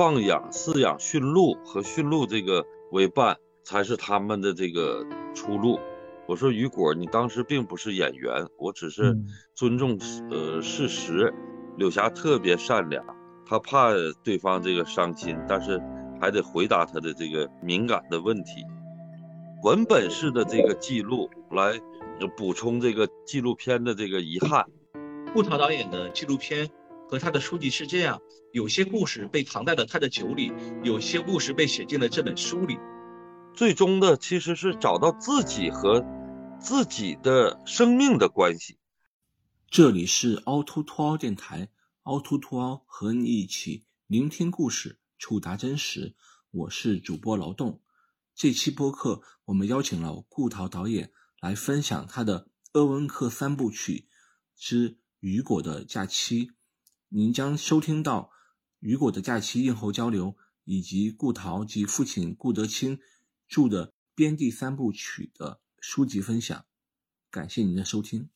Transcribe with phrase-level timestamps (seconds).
[0.00, 5.04] 放养、饲养驯鹿和驯鹿这个为伴，才是他们的这个
[5.34, 5.78] 出路。
[6.26, 9.14] 我说雨果，你当时并不是演员，我只是
[9.54, 10.00] 尊重
[10.30, 11.34] 呃事实。
[11.76, 13.04] 柳霞特别善良，
[13.44, 13.90] 她怕
[14.24, 15.78] 对方这个伤心，但是
[16.18, 18.64] 还得回答他的这个敏感的问题。
[19.62, 21.78] 文本式的这个记录来
[22.38, 24.64] 补充这个纪录片的这个遗憾。
[25.34, 26.70] 顾涛导演的纪录片
[27.10, 30.52] 和他的书籍是这样：有些故事被藏在了他的酒里，
[30.84, 32.78] 有些故事被写进了这本书里。
[33.52, 36.04] 最终的其实是找到自己和
[36.60, 38.78] 自己的生命的关系。
[39.68, 41.68] 这里是凹凸凸凹电台，
[42.04, 46.14] 凹凸凸凹和你一起聆听故事，触达真实。
[46.52, 47.82] 我是主播劳动。
[48.36, 54.06] 这期播客，我们邀请了顾涛导演来分享他的鄂温克三部曲
[54.56, 56.46] 之《雨果的假期》。
[57.12, 58.30] 您将收听到
[58.78, 63.00] 《雨果的假期》应后交流，以及顾桃及父亲顾德清
[63.48, 66.64] 著的《边地三部曲》的书籍分享。
[67.28, 68.30] 感谢您的收听。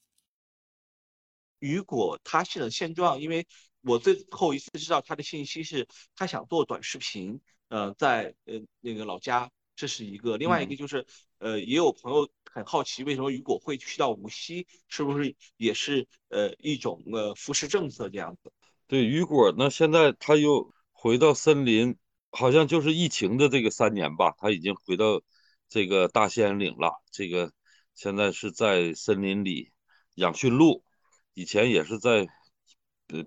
[1.60, 3.46] 雨果他现在的现状，因为
[3.82, 5.86] 我最后一次知道他的信息是，
[6.16, 9.48] 他想做短视频，呃，在呃那个老家。
[9.76, 11.04] 这是一个，另外一个就是，
[11.38, 18.52] 呃，也有朋友很好奇，为什么雨果会去到无锡，是不是也是呃一种呃扶持政策这样子？
[18.94, 21.96] 对，雨果呢，现在他又回到森林，
[22.30, 25.20] 好像就是疫情的这个三年吧，他已经回到
[25.68, 27.02] 这个大兴安岭了。
[27.10, 27.52] 这个
[27.96, 29.72] 现在是在森林里
[30.14, 30.84] 养驯鹿，
[31.32, 32.28] 以前也是在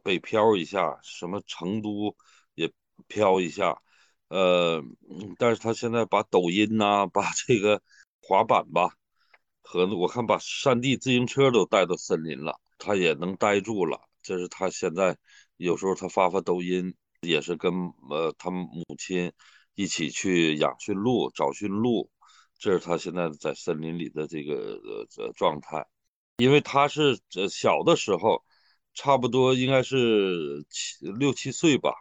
[0.04, 2.16] 北漂一下，什么成都
[2.56, 2.72] 也
[3.10, 3.82] 漂一下。
[4.30, 4.82] 呃，
[5.38, 7.82] 但是他现在把抖音呐，把这个
[8.22, 8.92] 滑板吧，
[9.62, 14.00] 和我看把山地自行车都带到森林了，他也能待住了。
[14.24, 15.18] 这是他现在
[15.58, 17.74] 有时候他发发抖音，也是跟
[18.10, 19.32] 呃他母亲
[19.76, 22.10] 一起去养驯鹿、找驯鹿，
[22.58, 24.80] 这是他现在在森林里的这个
[25.18, 25.86] 呃状态。
[26.38, 28.44] 因为他是呃小的时候，
[28.94, 31.94] 差不多应该是七六七岁吧，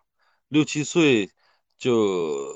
[0.48, 1.30] 六七岁。
[1.78, 2.54] 就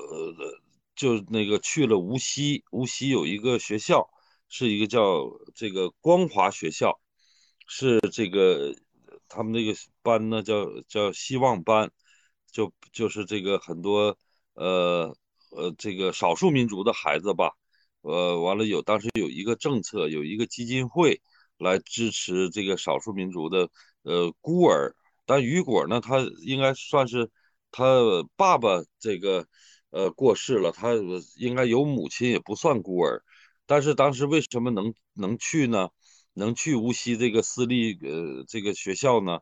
[0.95, 4.09] 就那个去了无锡，无锡有一个学校，
[4.49, 6.99] 是一个叫这个光华学校，
[7.67, 8.75] 是这个
[9.31, 11.89] 他们那个班呢叫叫希望班，
[12.51, 14.17] 就就是这个很多
[14.53, 15.15] 呃
[15.51, 17.51] 呃这个少数民族的孩子吧，
[18.01, 21.21] 呃完了有当时有一个政策，有一个基金会
[21.57, 23.69] 来支持这个少数民族的
[24.03, 27.31] 呃孤儿，但雨果呢，他应该算是。
[27.73, 27.85] 他
[28.35, 29.47] 爸爸这个
[29.91, 30.89] 呃过世了，他
[31.37, 33.23] 应该有母亲，也不算孤儿。
[33.65, 35.87] 但是当时为什么能能去呢？
[36.33, 39.39] 能去无锡这个私立呃这个学校呢？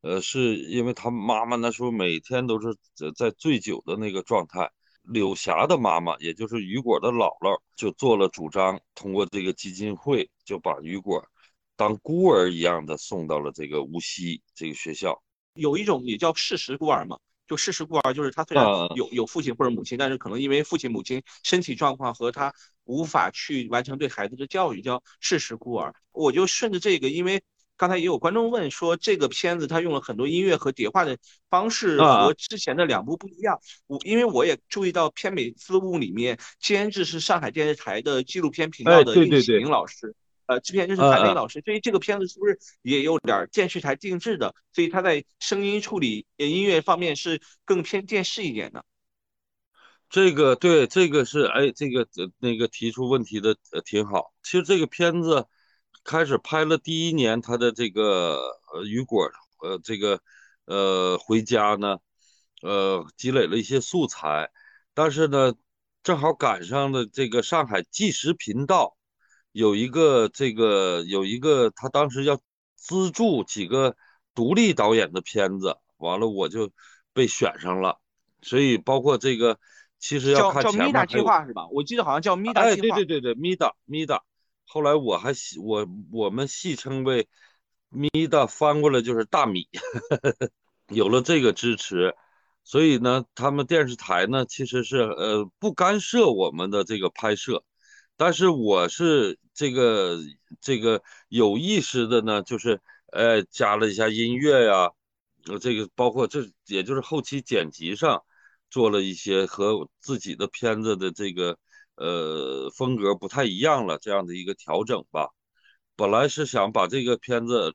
[0.00, 2.74] 呃，是因为他妈妈那时候每天都是
[3.14, 4.70] 在醉酒的那个状态。
[5.02, 11.26] 柳霞的妈妈，也就是雨果的姥姥，就做了主张，通过这个基金会，就把雨果
[11.74, 15.22] 当孤儿一样的送到了这个无锡这个学校。
[15.54, 17.18] 有一种也叫事实孤儿嘛。
[17.50, 25.92] 就事实孤儿，就是他虽然有有父亲或者母亲，但是可能因为父亲母亲身体状况和他无法去完成对孩子的教育，叫事实孤儿。
[26.12, 27.42] 我就顺着这个，因为
[27.76, 31.18] 刚才也有观众问说，这个片子他用了很多音乐和叠化的
[31.48, 33.58] 方式和之前的两部不一样。
[33.88, 40.14] 我因为我也注意到片美字幕里面监制是上海电视台的纪录片频道的运启明老师。
[40.50, 44.52] 呃，制片就是韩磊老师，所以这个片子是不是也有点电视台定制的？
[44.72, 48.84] 所以他在声音处理、音乐方面是更偏电视一点的。
[50.08, 52.04] 这个对，这个是哎，这个
[52.40, 54.34] 那个提出问题的呃挺好。
[54.42, 55.46] 其实这个片子
[56.02, 58.36] 开始拍了第一年，他的这个
[58.74, 59.30] 呃雨果
[59.62, 60.20] 呃这个
[60.64, 61.98] 呃回家呢，
[62.60, 64.50] 呃积累了一些素材，
[64.94, 65.54] 但是呢，
[66.02, 68.96] 正好赶上了这个上海纪实频道。
[69.52, 72.40] 有一个这个有一个，他当时要
[72.76, 73.96] 资助几个
[74.34, 76.70] 独立导演的片子，完了我就
[77.12, 77.98] 被选上了。
[78.42, 79.58] 所以包括这个，
[79.98, 81.68] 其实要看前面叫叫米达计划是吧？
[81.68, 82.96] 我记得好像叫米达计划。
[82.96, 84.22] 哎，对对对对，米达米达。
[84.66, 87.28] 后来我还戏我我们戏称为
[87.88, 89.68] 米达，翻过来就是大米。
[90.88, 92.14] 有了这个支持，
[92.64, 97.62] 所以呢，他们电视台呢其实是呃不干涉我们的这个拍摄。
[98.20, 100.18] 但是我是这个
[100.60, 102.78] 这个有意识的呢，就是
[103.12, 104.90] 呃加了一下音乐呀，
[105.46, 108.22] 呃这个包括这也就是后期剪辑上
[108.68, 111.56] 做了一些和自己的片子的这个
[111.94, 115.30] 呃风格不太一样了这样的一个调整吧。
[115.96, 117.74] 本来是想把这个片子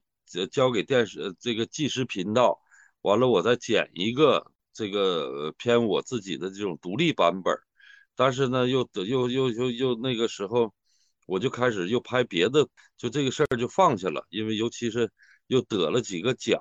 [0.51, 2.59] 交给电视这个纪实频道，
[3.01, 7.57] 完了我再剪一个这个偏我自己的这种独立版本，
[8.15, 10.73] 但是呢，又得又又又又那个时候，
[11.27, 12.67] 我就开始又拍别的，
[12.97, 15.11] 就这个事儿就放下了，因为尤其是
[15.47, 16.59] 又得了几个奖，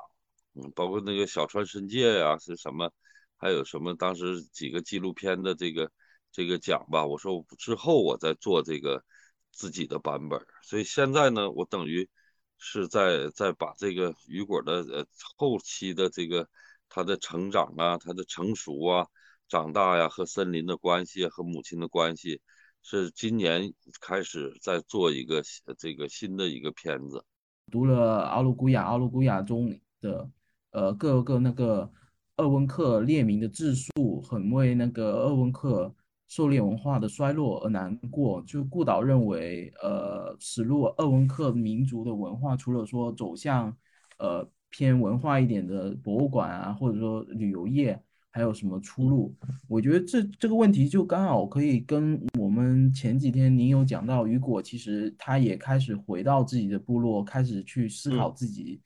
[0.54, 2.90] 嗯，包括那个小川伸介呀是什么，
[3.36, 5.90] 还有什么当时几个纪录片的这个
[6.32, 9.04] 这个奖吧，我说之后我再做这个
[9.52, 12.08] 自己的版本，所以现在呢，我等于。
[12.56, 15.06] 是在在把这个雨果的呃
[15.36, 16.48] 后期的这个
[16.88, 19.06] 他的成长啊，他的成熟啊，
[19.49, 22.41] 长大呀，和森林的关系和母亲的关系，
[22.82, 25.43] 是今年开始在做一个
[25.79, 27.25] 这个新的一个片子。
[27.70, 30.29] 读了阿鲁古雅，阿鲁古雅中的
[30.70, 31.91] 呃各个那个
[32.37, 35.94] 鄂温克列民的自述，很为那个鄂温克。
[36.26, 43.76] 狩猎文化的衰落而难过，就顾导认为，呃，史路鄂温克民族的文化，除了说走向，
[44.19, 48.02] 呃，偏文化一点的博物馆啊，或者说旅游业，
[48.34, 49.32] 还有什么出路？
[49.69, 58.81] 我觉得这这个问题就刚好可以跟我们前几天您有讲到，雨果其实他也开始回到自己的部落，开始去思考自己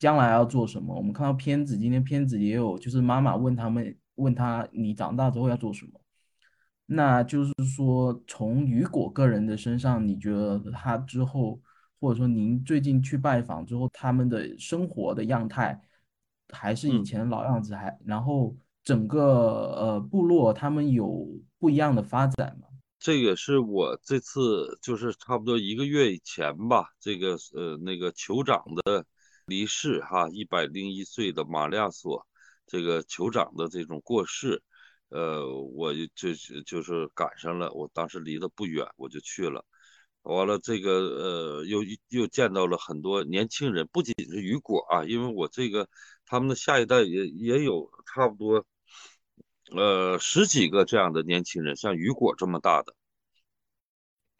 [0.00, 0.92] 将来要做什么。
[0.92, 5.92] 我们看到片子，今天片子也有，就是妈妈问他们，问他你长大之后要做什么？
[6.84, 11.60] 那就是说，从雨果个人的身上，你觉得他之后，
[12.00, 15.80] 或者说您最近去拜访之后，他们的生活的样态
[16.48, 18.52] 还是以前老样子，还然后
[18.90, 19.22] 整个
[19.76, 21.24] 呃部落他们有
[21.60, 22.66] 不一样的发展吗？
[22.98, 29.06] 这个是我这次就是差不多一个月以前吧，这个呃那个酋长的
[29.46, 32.26] 离世哈，一百零一岁的马利亚索
[32.66, 34.60] 这个酋长的这种过世。
[35.10, 35.46] 呃，
[35.76, 36.34] 我就
[36.66, 39.64] 就是赶上了，我当时离得不远，我就去了。
[40.22, 41.78] 完了，这个呃，又
[42.08, 45.88] 又见到了很多年轻人，不仅是雨果啊，因为我这个
[46.26, 48.64] 他们的下一代也也有差不多
[49.70, 52.94] 呃十几个这样的年轻人，像雨果这么大的。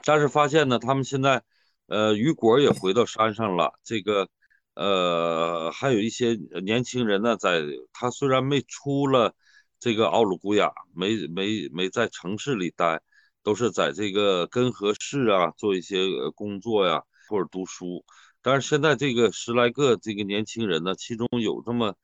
[0.04, 1.42] 但是发现呢，他们现在
[1.86, 4.28] 呃雨果也回到山上了，这个
[4.74, 7.62] 呃还有一些年轻人呢，在
[7.92, 9.34] 他虽然没出了。
[9.82, 13.00] 这个奥鲁古雅没没没在城市里待，
[13.42, 15.96] 都是在这个根河市啊做一些
[16.34, 18.04] 工作呀，或者读书。
[18.42, 21.94] 但是现在这个十来个这个年轻人呢，其中有这么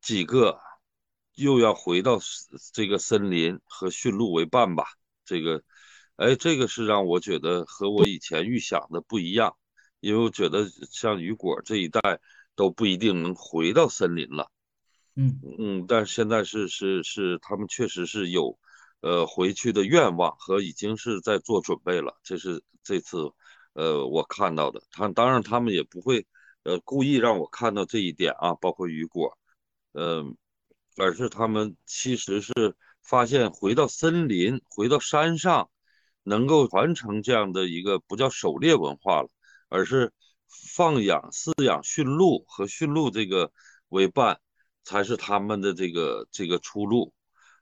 [0.00, 0.58] 几个
[1.34, 2.18] 又要回到
[2.72, 4.84] 这个森林和驯鹿为伴吧。
[5.24, 5.62] 这个，
[6.16, 9.56] 哎，这个是让我觉得和我以前预想的不一样，
[10.00, 12.20] 因为我觉得像雨果这一代
[12.54, 14.50] 都不一定能回到森林了。
[15.14, 18.58] 嗯嗯，但是现在是是是，他们确实是有，
[19.00, 22.18] 呃，回去的愿望和已经是在做准备了。
[22.22, 23.30] 这是这次，
[23.74, 24.82] 呃，我看到的。
[24.90, 26.26] 他当然他们也不会，
[26.62, 29.36] 呃，故意让我看到这一点啊，包括雨果，
[29.92, 30.24] 呃，
[30.96, 32.52] 而是他们其实是
[33.02, 35.70] 发现回到森林、回到山上，
[36.22, 39.28] 能够传承这样的一个不叫狩猎文化了，
[39.68, 40.12] 而是
[40.74, 43.52] 放养、饲养驯鹿和驯鹿这个
[43.88, 44.40] 为伴。
[44.84, 47.14] 才是他们的这个这个出路，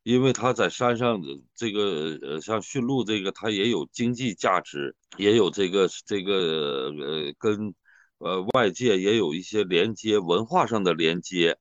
[0.02, 1.20] 因为他在山上
[1.54, 7.74] 这个呃像驯鹿这个，它也有经济价值，也有这个这个呃跟
[8.20, 11.58] 呃外界也有一些连接，文化上的连接，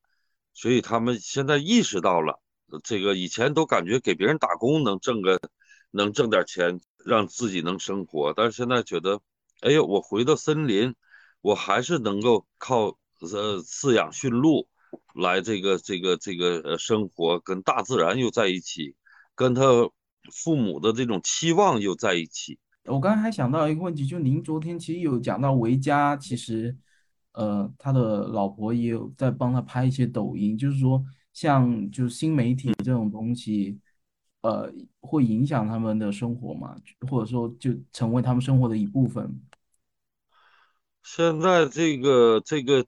[0.53, 2.41] 所以他们现在意识到了
[2.83, 5.39] 这个以前都感觉给别人打工能挣个
[5.91, 9.21] 能挣点钱，让自己能生活，但是现在觉得，
[9.61, 10.95] 哎呦，我回到森林，
[11.41, 14.67] 我还是能够靠呃饲养驯鹿。
[15.13, 18.95] 来这个这个这个呃生活跟大自然又在一起，
[19.35, 19.61] 跟他
[20.33, 22.57] 父母的这种期望又在一起。
[22.85, 26.75] 我刚才还想到一个问题，就您昨天其实有讲到维嘉，其实
[27.39, 33.79] 呃他的老婆也有在帮他拍一些抖音，就是说像就是新媒体这种东西，
[34.41, 34.69] 呃
[34.99, 36.75] 会影响他们的生活嘛，
[37.09, 39.39] 或者说就成为他们生活的一部分。
[41.01, 42.85] 现在这个这个，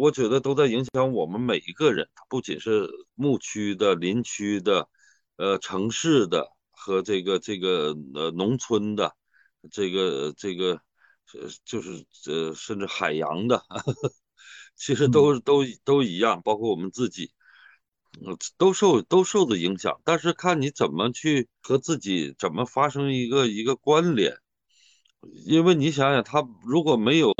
[0.00, 4.88] 我觉得都在影响我们每一个人，不仅是牧区的、林区的、
[5.36, 9.14] 呃城市的和这个这个呃农村的，
[9.70, 10.80] 这个这个
[11.32, 13.64] 呃就是呃甚至海洋的，
[14.76, 17.32] 其实都都都一样，包括我们自己，
[18.24, 20.00] 呃都受都受的影响。
[20.04, 24.36] 但是看你怎么去和自己怎么发生一个一个关联。
[25.46, 27.32] 因为你想想，他如果没有，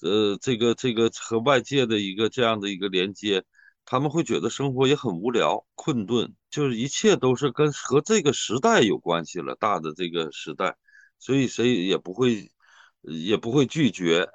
[0.00, 3.44] 呃，这个这个和外界的一个这样的一个连接，
[3.84, 10.74] 他们会觉得生活也很无聊、困顿，就是一切都是跟和这个时代有关系了，大的这个时代，
[11.18, 12.50] 所以谁也不会，
[13.02, 14.28] 也不会拒绝，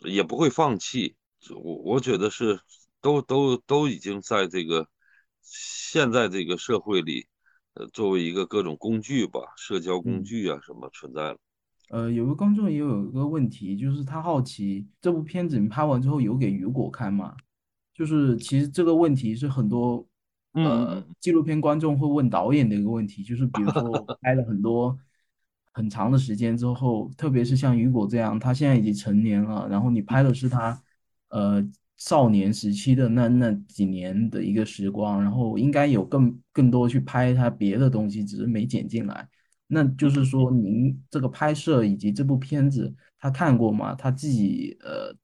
[0.00, 1.16] 也不会放弃。
[1.50, 2.60] 我我觉得是
[3.00, 4.88] 都都都已经在这个
[5.42, 7.26] 现在这个社会里，
[7.74, 11.38] 呃，作为一个各种工具吧，社交工具啊什么存在了。
[11.90, 17.36] 呃，有个观众也有一个问题，就是他好奇这部片子你拍完之后有给雨果看吗？
[17.94, 20.04] 就是其实这个问题是很多
[20.52, 23.82] 呃纪录片观众会问导演的一个问题，就是比如说
[24.20, 24.98] 拍了很多
[25.76, 30.82] 很长的时间之后，特别是像雨果这样，他现在已经成年了，然后你拍的是他
[31.28, 31.62] 呃
[31.98, 39.28] 少年时期的那那几年的一个时光，然后应该有更更多去拍他别的东西，只是没剪进来。
[39.66, 43.94] 那就是说，您这个拍摄以及这部片子，他看过吗？
[43.94, 45.14] 他自己呃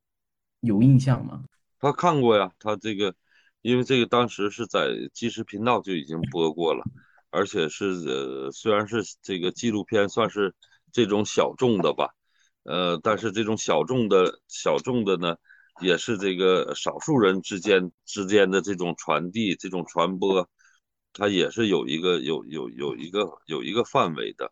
[0.61, 1.45] 有印象吗？
[1.81, 3.15] 他看过呀，他这个，
[3.63, 6.85] 因为这个当时是在即时频道就已经播过了，
[7.33, 10.55] 而且是呃虽然是这个纪录片，算是
[10.93, 12.11] 这种小众的吧，
[12.62, 15.37] 呃，但是这种小众的小众的呢，
[15.81, 20.49] 也是这个少数人之间之间的这种传递、这种传播。
[21.15, 24.51] 他也是有一个有有有一个有一个范围的，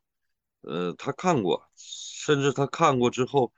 [0.60, 3.50] 呃，他看过，甚至他看过之后，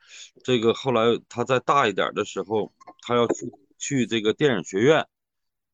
[0.44, 5.04] 这个后来他再大一点的时候，他要去去这个电影学院，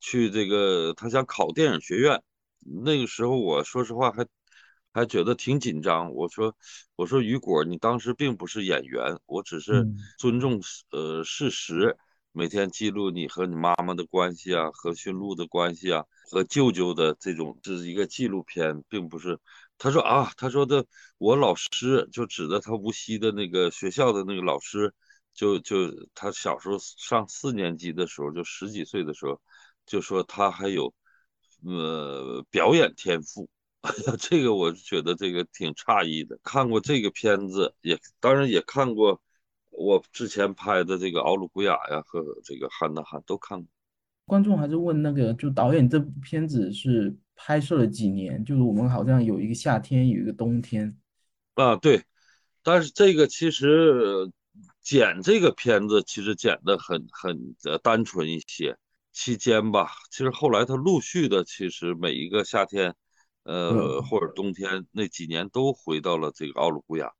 [0.00, 2.22] 去这个他想考电影学院，
[2.84, 4.26] 那个时候我说实话还
[4.92, 6.12] 还觉得挺紧张。
[6.12, 6.54] 我说
[6.96, 9.86] 我说雨果，你当时并不是演员，我只是
[10.18, 10.60] 尊重
[10.90, 11.96] 呃事实。
[12.32, 19.40] 每天记录你和你妈妈的关系啊，和驯鹿的关系啊，和舅舅的这种，这是一个纪录片，并不是。
[19.76, 20.84] 他说啊，他说的，
[21.16, 24.94] 我老师就指的他无锡的那个学校的那个老师，
[25.34, 29.40] 就就他小时候上四年级的时候，就十几岁的时候，
[29.86, 30.94] 就说他还有
[31.64, 33.48] 呃表演天赋。
[33.80, 36.38] 哎呀，这个我觉得这个挺诧异的。
[36.42, 39.20] 看过这个片子，也当然也看过。
[39.70, 43.68] 我之前拍的这个《奥鲁古雅》呀和这个《汉娜汉》都看过。
[44.26, 48.44] 观众还是问那个，就导演这部片子是拍摄了几年？
[48.44, 50.98] 就是我们好像有一个夏天，有一个冬天。
[51.54, 52.02] 啊，对。
[52.64, 54.28] 但是这个其实
[54.82, 58.76] 剪这个片子其实剪的很很呃单纯一些。
[59.20, 62.94] 期间吧，其实后来他陆续的，其实每一个夏天，
[63.42, 67.10] 呃或者冬天那几年都回到了这个奥鲁古雅。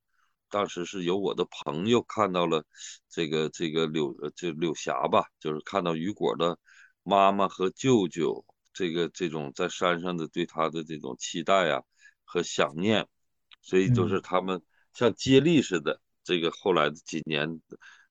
[0.49, 2.65] 当时是由我的朋友看到了
[3.11, 6.57] 这个这个柳这柳霞吧，就是看到雨果的
[7.03, 11.83] 妈妈和舅舅这个这种在山上的对他的这种期待啊
[12.25, 13.09] 和想念，
[13.61, 14.63] 所以就是他们
[14.95, 16.01] 像接力似的。
[16.23, 17.61] 这个后来的几年，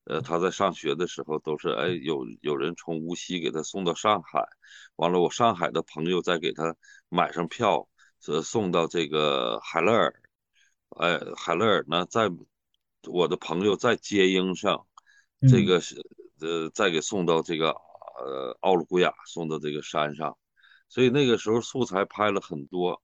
[0.10, 4.48] 呃，他在上学的时候都是哎有有人从无锡给他送到上海，
[4.96, 6.76] 完了我上海的朋友再给他
[7.10, 7.88] 买上票，
[8.28, 10.14] 呃送到这个海勒尔。
[11.00, 12.30] 哎，海勒尔呢，在
[13.04, 14.88] 我的朋友在接应上，
[15.50, 16.02] 这个是
[16.40, 20.38] 呃，再给送到这个呃奥鲁古雅，送到这个山上，
[20.88, 23.02] 所以那个时候素材拍了很多，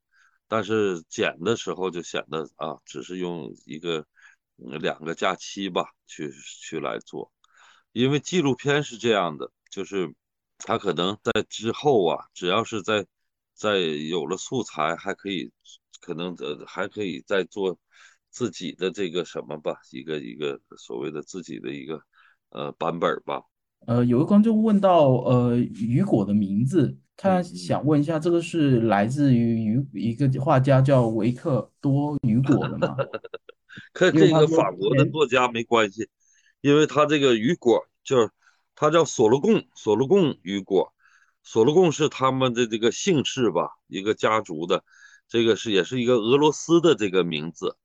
[0.48, 4.06] 但是剪的时候就显得啊，只是用一个
[4.58, 6.32] 两个假期吧，去
[6.62, 7.32] 去来做，
[7.92, 10.14] 因为纪录片是这样的，就是
[10.58, 13.06] 他可能在之后啊，只要是在
[13.54, 15.52] 在有了素材，还可以。
[16.06, 17.80] 可能呃还可以再做
[18.30, 22.02] 自己的这个什么吧，一个一个所谓的自己的一个
[22.50, 23.42] 呃版本吧。
[23.88, 32.98] 呃，有个观众问到呃雨果的名字，他想问一下，这个是来自于雨一个画家叫维克多雨果的吗？
[33.92, 36.10] 跟这个法国的作家没关系，
[36.62, 38.30] 因为他这个雨果就是
[38.76, 40.94] 他叫索罗贡，索罗贡雨果，
[41.44, 44.84] 索罗贡是他们的这个姓氏吧，一个家族的。
[45.26, 47.76] 这个是也是一个俄罗斯的这个名字，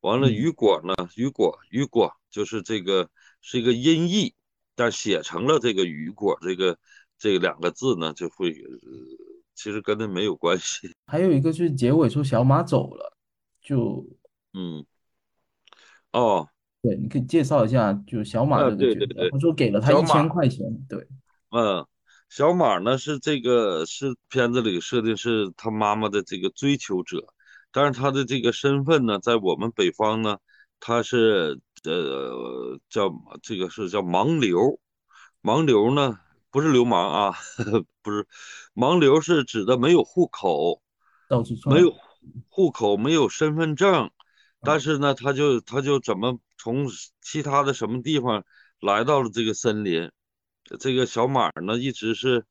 [0.00, 0.94] 完了雨果呢？
[1.16, 3.10] 雨果雨果就是这个
[3.42, 4.32] 是一个音译，
[4.74, 6.78] 但写成了这个雨果这个
[7.18, 8.54] 这两个字呢，就会
[9.54, 10.94] 其实跟他没有关系。
[11.06, 13.18] 还有一个就是结尾说小马走了，
[13.60, 14.06] 就
[14.54, 14.86] 嗯
[16.14, 16.48] 哦，
[16.80, 21.06] 对，你可以介绍一下，就是小马这个角色，他说给了他一千块钱，对，
[21.50, 21.86] 嗯。
[22.30, 27.22] 小马呢是这个是片子里设定是他妈妈的这个追求者，
[27.70, 30.38] 但是他的这个身份呢，在我们北方呢，
[30.80, 34.80] 他是呃叫这个是叫盲流，
[35.42, 36.18] 盲流呢
[36.50, 37.34] 不是流氓啊，
[38.02, 38.26] 不是。
[38.74, 40.82] 盲流是指的没有户口，
[41.28, 41.94] 到处没有
[42.48, 44.10] 户口没有身份证，
[44.64, 46.86] 但是呢他就他就怎么从
[47.20, 48.44] 其他的什么地方
[48.80, 50.10] 来到了这个森林。
[50.80, 52.46] 这个小马呢，一直是，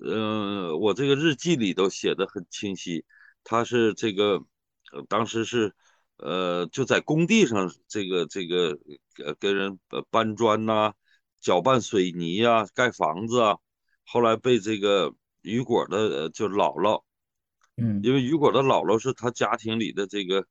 [0.00, 3.04] 嗯，我这个日记里头写的很清晰。
[3.42, 4.40] 他是这个，
[5.08, 5.74] 当时是，
[6.16, 8.78] 呃，就在工地上，这个这个，
[9.24, 9.80] 呃，跟人
[10.10, 10.92] 搬砖呐，
[11.40, 13.56] 搅拌水泥呀，盖房子啊。
[14.04, 17.02] 后来被这个雨果的就姥姥，
[17.76, 20.46] 嗯，因为雨果的姥姥是他家庭里的这个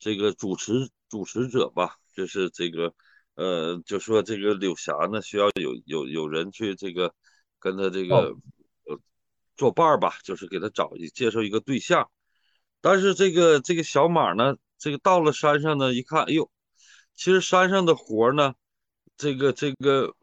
[0.00, 2.92] 这个主持主持者吧，就是这个
[3.34, 7.14] 呃，就说这个柳霞呢需要有有有人去这个
[7.60, 8.16] 跟他这个
[8.86, 8.98] 呃
[9.56, 12.10] 作伴吧，就是给他找一介绍一个对象。
[12.80, 16.50] 但是这个这个小马呢，这个到了山上呢，一看，哎呦，
[17.14, 18.54] 其实山上的活呢，
[19.18, 20.16] 这个这个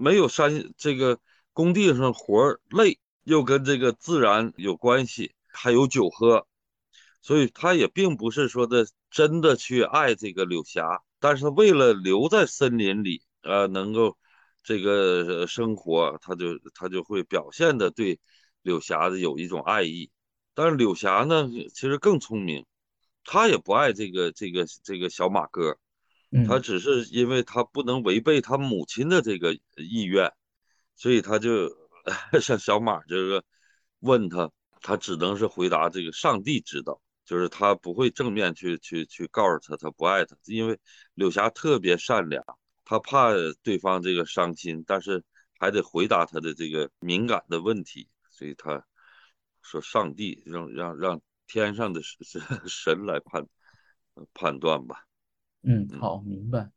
[0.00, 1.18] 没有山这个
[1.54, 6.46] 工地上活累，又跟这个自然有关系，还有酒喝，
[7.22, 14.18] 所以他也并不是说的真的去爱这个柳霞，但是为了留在森林里，呃，能够
[14.62, 18.20] 这个生活，他就他就会表现的对
[18.62, 20.10] 柳霞的有一种爱意。
[20.54, 22.66] 但是柳霞呢，其实更聪明，
[23.24, 25.78] 她也不爱这个这个这个小马哥，
[26.46, 30.32] 她只是因为她不能违背她母亲的这个意愿，
[30.96, 31.70] 所以她就
[32.42, 33.44] 像小马这个
[34.00, 34.50] 问他，
[34.80, 40.78] 他只能是回答这个上帝知道，就是他不会正面去去去告诉他他不爱他，因为
[41.14, 42.44] 柳霞特别善良，
[42.84, 43.30] 他怕
[43.62, 45.22] 对方这个伤心，但是
[45.58, 48.84] 还得回答他的这个敏感的问题，所以他。
[49.64, 53.46] 说上帝让让让天上的神 神来判
[54.34, 55.06] 判断吧。
[55.62, 56.68] 嗯，好，明白。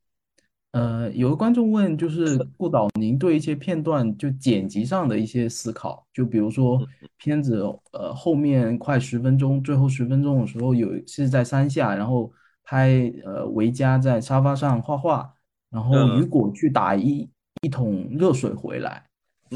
[0.76, 7.62] 呃，有个观众问，就是顾导，您对一些片段就剪辑上的一些思考，就比如说片子
[7.94, 12.30] 呃后面快十分钟，最后十分钟的时候有是在山下，然后
[12.62, 15.34] 拍呃维嘉在沙发上画画，
[15.72, 17.26] 然后雨果去打一
[17.62, 19.02] 一桶热水回来。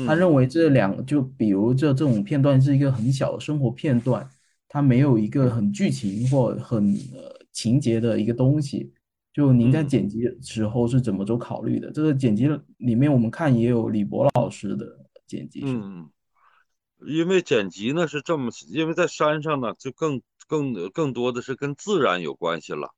[0.08, 4.26] 他认为这两就比如这这种片段是一个很小的生活片段，
[4.70, 8.94] 它没有一个很剧情或很呃情节的一个东西。
[9.40, 11.90] 就您在剪辑时候是怎么做考虑的？
[11.94, 14.86] 这个剪辑里面我们看也有李博老师的
[15.26, 15.62] 剪辑。
[15.64, 16.10] 嗯，
[17.08, 22.94] 因为剪辑呢是这么，因为在山上呢就更更更多的是跟自然有关系了。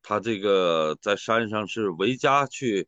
[0.00, 2.86] 他这个在山上是维嘉去。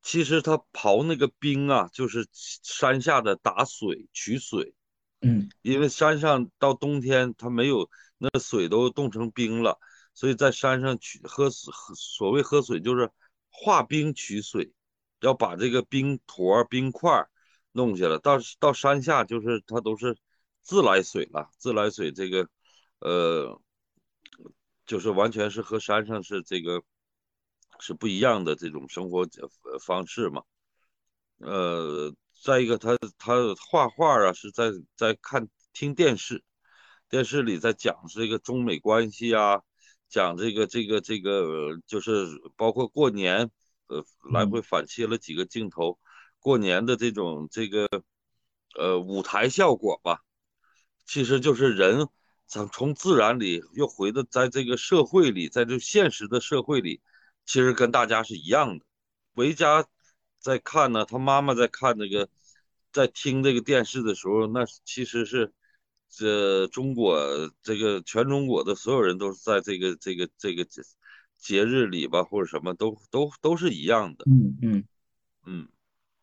[0.00, 4.72] 其实他刨那个冰啊，就是山下的打水取水，
[5.22, 9.78] 嗯，因为山上到冬天它没有那水都冻成冰了，
[10.14, 13.10] 所以在山上取喝水，所谓喝水就是
[13.50, 14.72] 化冰取水，
[15.20, 17.26] 要把这个冰坨冰块
[17.72, 18.18] 弄下来。
[18.18, 20.16] 到到山下就是它都是
[20.62, 22.48] 自来水了，自来水这个
[23.00, 23.60] 呃，
[24.86, 26.82] 就是完全是和山上是这个。
[27.80, 29.26] 是不一样的这种生活
[29.84, 30.44] 方式嘛？
[31.38, 33.34] 呃，再一个，他他
[33.68, 36.44] 画画啊，是在在看听电视，
[37.08, 39.60] 电视里在讲这个中美关系啊，
[40.08, 43.50] 讲这个这个这个，就是包括过年，
[43.86, 45.98] 呃，来回反切了几个镜头，
[46.38, 47.88] 过年的这种这个
[48.76, 50.20] 呃舞台效果吧，
[51.04, 52.08] 其实就是人
[52.46, 57.00] 从从自然里又回到在这个社会里，在这现实的社会里。
[57.46, 58.86] 其实跟大家是一样的，
[59.34, 59.86] 维嘉
[60.38, 62.26] 在看呢，他妈妈在看那个，
[62.90, 65.52] 在听这个电视的时候，那其实是
[66.16, 67.18] 这中国
[67.62, 70.82] 这个全中国的所有人都是在这个这个这个节
[71.38, 74.24] 节日里吧，或者什么都都都是一样的。
[74.30, 74.84] 嗯嗯
[75.46, 75.68] 嗯，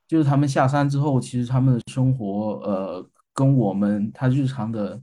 [0.07, 5.01] 就是他们下山之后，其实他们的生活，呃，跟我们他日常的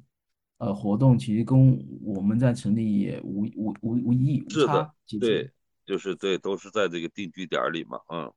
[0.59, 4.93] 呃活动，其实跟我们在城里也无无无无异无差。
[5.21, 5.51] 对。
[5.89, 8.31] 就是对，都是在这个定居点里嘛，嗯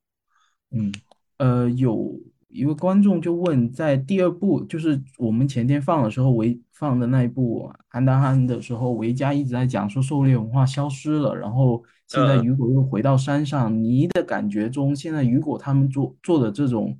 [0.69, 0.93] 嗯，
[1.35, 2.17] 呃，有
[2.51, 16.99] 一位观众就问，在第二部，就是我们前天放的时候，维放的那一部《憨大憨》的时候，维嘉一直在讲说狩猎文化消失了，然后现在雨果又回到山上，你的感觉中，现在雨果他们做做的这种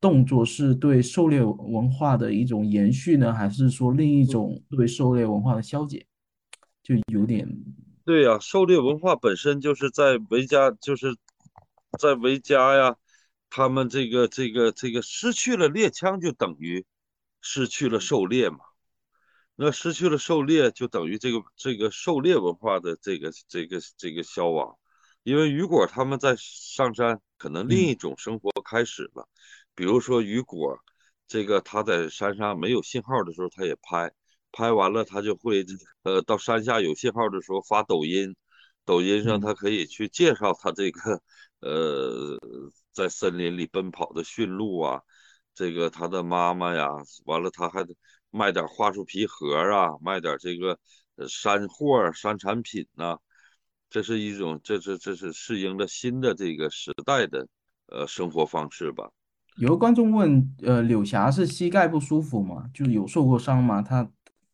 [0.00, 6.04] 动作，是对狩猎文化的一种延续呢，还是说另一种对狩猎文化的消解？
[6.82, 7.48] 就有点。
[8.04, 11.14] 对呀，狩猎文化本身就是在维嘉，就是
[11.98, 12.96] 在维嘉呀，
[13.50, 16.84] 他们这个这个这个失去了猎枪，就等于
[17.40, 18.58] 失去了狩猎嘛。
[19.56, 24.76] 那失去了狩猎，就等于这个这个狩猎文化的这个这个这个消亡。
[25.22, 29.28] 因为雨果他们在上山，可能另一种生活开始了。
[29.74, 30.78] 比如说雨果，
[31.26, 34.12] 这个他在山上没有信号的时候，他也拍。
[34.50, 35.62] 拍完了，他就会
[36.04, 38.34] 呃到山下有信号的时候发抖音，
[38.86, 41.20] 抖音上他可以去介绍他这个
[41.60, 42.38] 呃
[42.98, 45.00] 在森林里奔跑的驯鹿啊，
[45.54, 46.88] 这个他的妈妈呀，
[47.26, 47.86] 完了他还
[48.30, 50.76] 卖点桦树皮盒啊，卖点这个
[51.28, 53.16] 山货山产品呐，
[53.88, 57.46] 这是一种这是这是适应了新的这个时代的
[57.86, 59.08] 呃生活方式吧。
[59.58, 62.68] 有个观众问，呃，柳霞是膝盖不舒服吗？
[62.74, 63.80] 就是有受过伤吗？
[63.80, 64.10] 他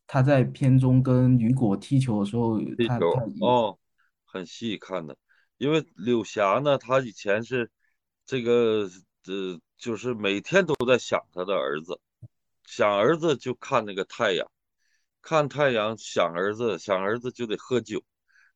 [0.07, 3.07] 他在片中跟雨果踢球的时候，踢球他他
[3.41, 3.79] 哦，
[4.27, 5.17] 很细看的，
[5.57, 7.71] 因为柳霞呢，她以前是
[8.27, 8.89] 这个
[9.27, 12.01] 呃，就是每天都在想他的儿子，
[12.67, 14.51] 想儿子就看那个太阳，
[15.23, 18.03] 看太阳想儿子，想儿子就得喝酒，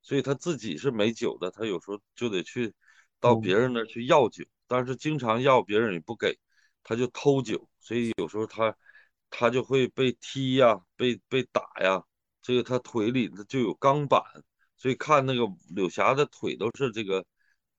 [0.02, 2.74] 所以他自己是没酒的，他有时候就得去
[3.20, 6.38] 到别人那去要酒，但是经常要别人也不给，
[6.82, 8.76] 他就偷酒，所以有时候他
[9.30, 12.02] 他就会被踢呀，被被打呀，
[12.42, 14.22] 这个他腿里头就有钢板，
[14.76, 17.24] 所以看那个柳霞的腿都是这个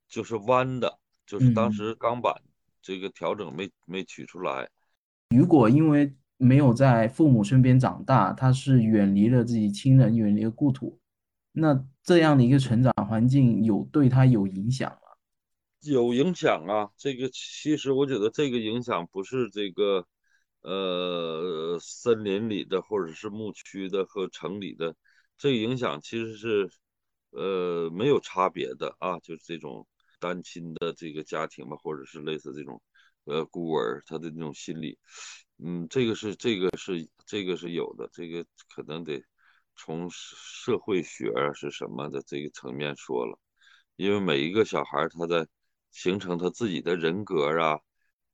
[0.07, 0.99] 就是弯的，
[1.29, 2.33] 就是当嗯，时钢板
[2.81, 4.67] 这个调整没没取出来。
[5.29, 10.99] 雨果因为没有在父母身边长大，他是远离了自己亲人，远离了故土。
[11.51, 14.97] 那这样的一个成长环境有对他有影响吗？
[15.81, 20.07] 有影响啊，这个其实我觉得这个影响不是这个，
[20.61, 24.95] 呃，森林里的或者是牧区的和城里的，
[25.37, 26.69] 这个影响其实是，
[27.29, 29.85] 呃，没有差别的啊，就是这种
[30.19, 32.81] 单亲的这个家庭吧，或者是类似这种，
[33.25, 34.97] 呃，孤儿他的那种心理，
[35.57, 39.23] 嗯，这个是这个是这个是有的，这个可能得
[39.75, 43.39] 从社社会学啊是什么的这个层面说了。
[43.95, 45.45] 因为每一个小孩他在
[45.91, 47.79] 形成他自己的人格啊，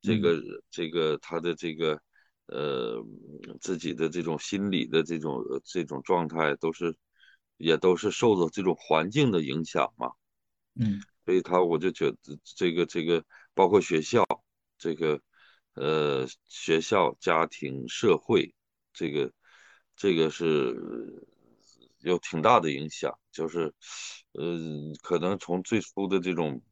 [0.00, 2.00] 这嗯个这个他的这个
[2.46, 3.04] 呃
[3.60, 6.96] 自己的这种心理的这种这种状态，都是
[7.56, 10.12] 也都是受到这种环境的影响嘛。
[10.74, 14.24] 嗯所以他我就觉得这个这个包括学校
[14.78, 15.20] 这个
[15.74, 18.54] 呃学校、家庭、社会
[18.92, 19.32] 这个
[19.96, 21.26] 这个是
[21.98, 23.74] 有挺大的影响，就是
[24.34, 24.56] 呃
[25.02, 26.62] 可能从最初的这种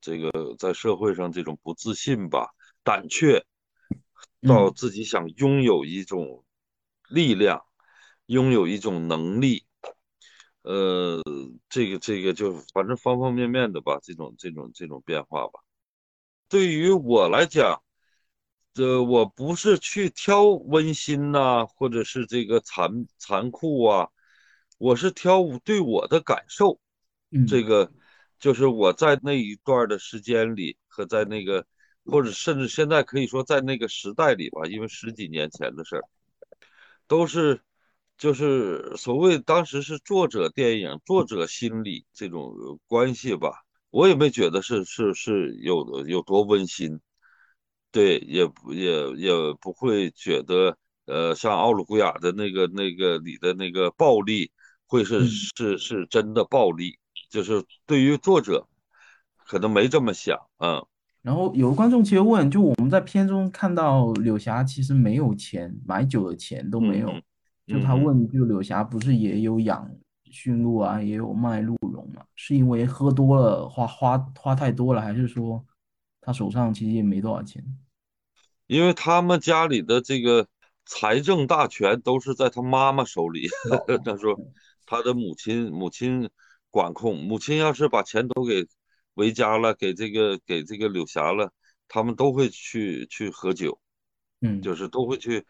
[0.00, 2.48] 这个在社会上这种不自信吧、
[2.82, 3.46] 胆怯，
[4.40, 6.44] 到嗯自己想拥有一种
[7.08, 7.62] 力量，
[8.26, 9.65] 拥有一种能力。
[10.66, 11.22] 呃，
[11.68, 15.60] 这个这个就反正方方面面的吧，这种这种这种变化吧。
[16.48, 17.80] 对于我来讲，
[18.74, 24.08] 这我不是去挑温馨呐、或者是这个残残酷啊，
[24.78, 26.80] 我是挑对我的感受。
[27.46, 27.92] 这嗯个
[28.40, 31.64] 就是我在那一段的时间里和在那个，
[32.04, 36.02] 或者甚至现在可以说在那个时代里吧，因为十几年前的事儿。
[37.06, 37.60] 都是
[38.18, 43.50] 就是所谓当时是作者电影、作者心理这种呃关系吧，
[43.90, 46.98] 我也没觉得是是是有的有多温馨，
[47.92, 54.50] 对，也不也也不会觉得呃像奥鲁古雅的那个那个里的那个暴力
[54.86, 55.28] 会是嗯。
[55.56, 56.98] 是是真的暴力，
[57.30, 58.66] 就是对于作者
[59.46, 60.84] 可能没这么想，嗯
[61.22, 67.12] 然后有个观众其实问，就我们在片中看到柳霞其实没有钱，买酒的钱都没有。
[67.66, 67.80] 就。
[67.80, 69.90] 他问，就柳霞不是也有养
[70.24, 72.24] 驯鹿啊，也有卖鹿茸嘛？
[72.34, 75.64] 是因为喝多了花花花太多了，还是说
[76.20, 77.64] 他手上其实也没多少钱？
[78.66, 80.46] 因为他们家里的这个
[80.84, 83.46] 财政大权都是在他妈妈手里。
[83.70, 84.36] 哦， 他说
[84.84, 86.28] 他的母亲母亲
[86.70, 88.66] 管控，母亲要是把钱都给
[89.14, 91.52] 维嘉了，给这个给这个柳霞了，
[91.88, 93.78] 他们都会去去喝酒，
[94.40, 94.60] 嗯。
[94.60, 95.46] 就是都会去，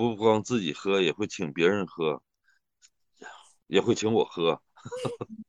[0.00, 2.22] 不光自己喝，也会请别人喝，
[3.66, 4.58] 也会请我喝。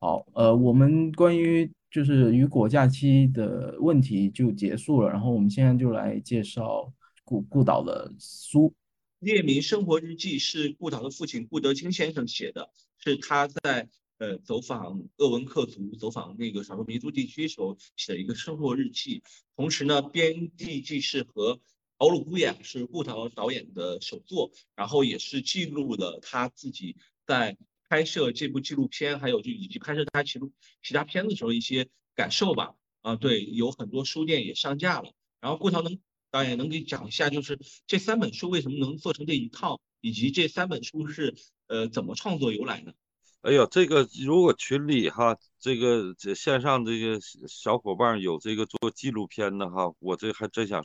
[0.00, 8.68] 好，呃，我们关于就是雨果假期的问题就结束了，然后我们现在就来介绍顾顾导的书。
[9.20, 19.22] 《列民生活日记》是顾导的父亲顾德清先生写的，是他在呃走访鄂温克族、走访那个少数民族地区时候写的一个生活日记。
[19.54, 21.54] 同时呢，《编辑记事》和
[22.00, 27.58] 《敖鲁古雅》是顾导导演的首作，然后也是记录了他自己在
[27.90, 30.50] 拍摄这部纪录片，还有就以及拍摄他其录
[30.82, 32.72] 其他片子的时候一些感受吧。
[33.02, 35.12] 啊，对，有很多书店也上架了。
[35.42, 35.98] 然后顾导能
[36.30, 41.34] 导演能给讲一下，就是这三本书为什么能做成这一套，以及这三本书是
[41.66, 42.94] 呃怎么创作由来呢？
[43.42, 50.82] 哎呀，这个如果群里哈，这个这线上这个小伙伴有这个做纪录片的哈，我这还真想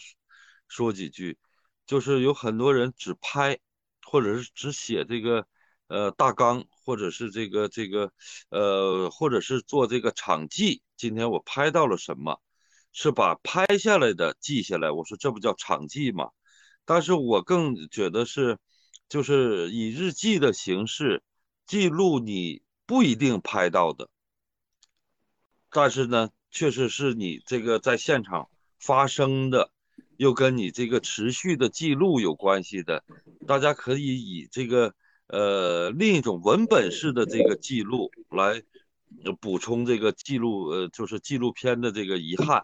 [0.76, 1.38] 说几句，
[1.86, 3.58] 就是有很多人只拍，
[4.04, 5.48] 或者是只写这个
[5.88, 8.12] 呃大纲，或者是这个这个
[8.50, 10.82] 呃，或者是做这个场记。
[10.98, 12.42] 今天我拍到了什么，
[12.92, 14.92] 是把拍下来的记下来。
[14.92, 16.32] 我说这不叫场记吗？
[16.84, 18.58] 但是我更觉得是，
[19.08, 21.24] 就是以日记的形式。
[21.66, 24.10] 记录你不一定拍到的，
[25.70, 29.72] 但是呢，确实是你这个在现场发生的
[30.18, 33.04] 又跟你这个持续的记录有关系的，
[33.46, 34.94] 大家可以以这个
[35.28, 38.64] 呃另一种文本式的这个记录来
[39.42, 42.64] 补充这个记录呃就是纪录片的这个遗憾，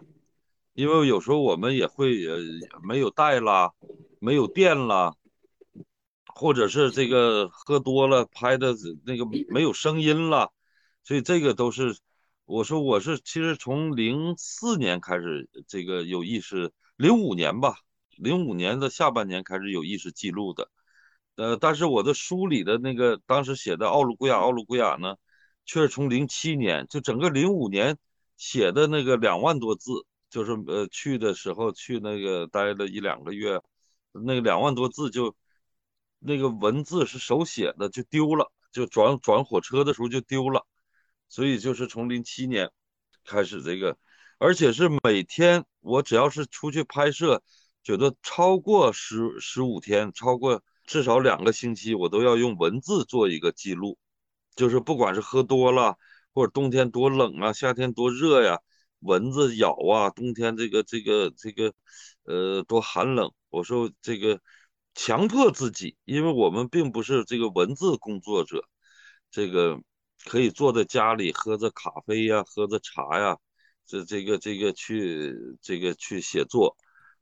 [0.72, 2.38] 因为有时候我们也会呃
[2.82, 3.72] 没有带啦，
[4.18, 5.14] 没有电啦，
[6.34, 10.52] 或者是这个喝多了拍的那个没有声音了，
[11.04, 11.98] 所以这个都是
[12.46, 16.72] 我说我是其实从零四年开始这个有意识。
[17.02, 17.78] 零五年吧，
[18.16, 20.70] 零五年的下半年开始有意识记录的，
[21.34, 25.16] 呃，但是我的书里的那个当时写的奥鲁古雅，奥鲁古雅呢，
[25.64, 27.98] 却是从零七年，就整个零五年
[28.36, 33.60] 写的那个两万多字，就是呃去的时候去那个待了一两个月，
[34.12, 35.34] 那个两万多字就
[36.20, 40.64] 那个文字是手写的就丢了，就转转火车的时候就丢了，
[41.28, 42.70] 所以就是从零七年
[43.24, 43.98] 开始这个。
[44.42, 47.40] 而且是每天，我只要是出去拍摄，
[47.84, 53.96] 觉得超过十十五天，超过至少两个星期，我都要用文字做一个记录。
[54.56, 55.96] 就是不管是喝多了，
[56.34, 58.58] 或者冬天多冷啊，夏天多热呀，
[58.98, 61.72] 蚊子咬啊，冬天这个这个这个，
[62.24, 63.32] 呃，多寒冷。
[63.48, 64.40] 我说这个
[64.92, 68.64] 强迫自己，因为我们并不是这个文字工作者，
[69.30, 69.78] 这个
[70.24, 73.38] 可以坐在家里喝着咖啡呀，喝着茶呀。
[73.92, 76.74] 这这个这个去这个去写作，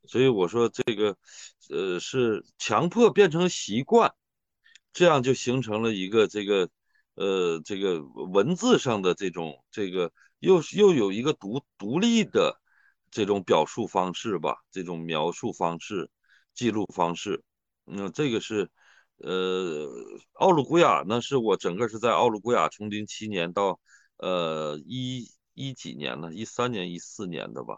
[0.07, 1.17] 所以我说这个，
[1.69, 4.13] 呃，是强迫变成习惯，
[4.93, 6.69] 这样就形成了一个这个，
[7.15, 12.61] 呃，这个文字上的这种这个又又有一个独独立的
[13.11, 16.09] 这种表述方式吧，这种描述方式、
[16.53, 17.43] 记录方式。
[17.85, 18.69] 嗯，这个是，
[19.17, 19.89] 呃，
[20.35, 23.77] 奥鲁古雅呢，是我整个是在奥鲁古雅从零七年到
[24.15, 25.27] 呃一。
[25.61, 26.33] 一几年呢？
[26.33, 27.77] 一三年、一四年的吧。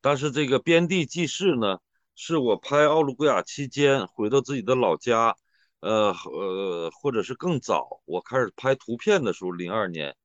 [0.00, 1.78] 但是这个边地记事呢，
[2.14, 5.36] 是我拍奥鲁古雅期间回到自己的老家，
[5.80, 10.16] 呃呃，或者是更早，我开始拍图片的时候，零二年，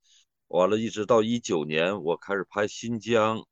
[0.47, 3.45] 完了，一直到一九年，我开始拍新疆，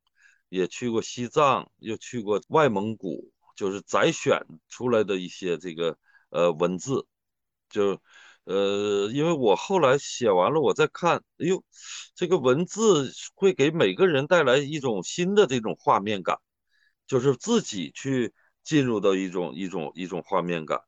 [0.49, 5.97] 也去过西藏，又去过外蒙古，就是摘选出来的一些这个
[6.29, 7.05] 呃文字，
[7.69, 8.01] 就。
[8.45, 11.63] 呃，因为我后来写完了，我再看，哎呦，
[12.13, 16.37] 这个文字会给每个人带来一种新的这种画面感，
[17.07, 20.81] 就是自己去进入到一种一种一种画面感。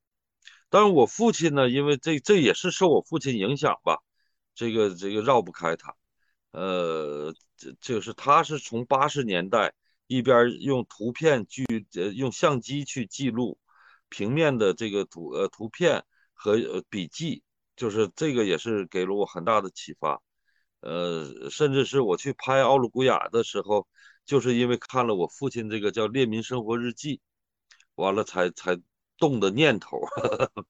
[0.69, 3.99] 但是我父亲呢，因为这这也是受我父亲影响吧，
[4.53, 5.95] 这个这个绕不开他。
[6.51, 9.73] 呃，这就是他是从八十年代
[10.07, 11.65] 一边用图片去
[11.95, 13.57] 呃用相机去记录
[14.09, 17.43] 平面的这个图呃图片和呃笔记。
[17.75, 20.21] 就是这个也是给了我很大的启发，
[20.79, 23.87] 呃，甚至是我去拍奥鲁古雅的时候，
[24.25, 27.17] 就是因为看了我父亲这个叫《列民生活日记》，
[27.95, 28.79] 完了才才
[29.17, 29.99] 动的念头。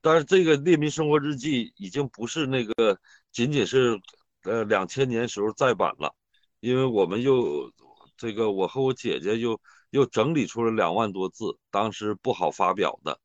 [0.00, 2.98] 但是这个《列民生活日记》已经不是那个
[3.32, 4.00] 仅仅是
[4.44, 6.14] 呃两千年时候再版了，
[6.60, 7.72] 因为我们又
[8.16, 13.20] 这个我和我姐姐又又整理出了两万多字，当时不好发表的。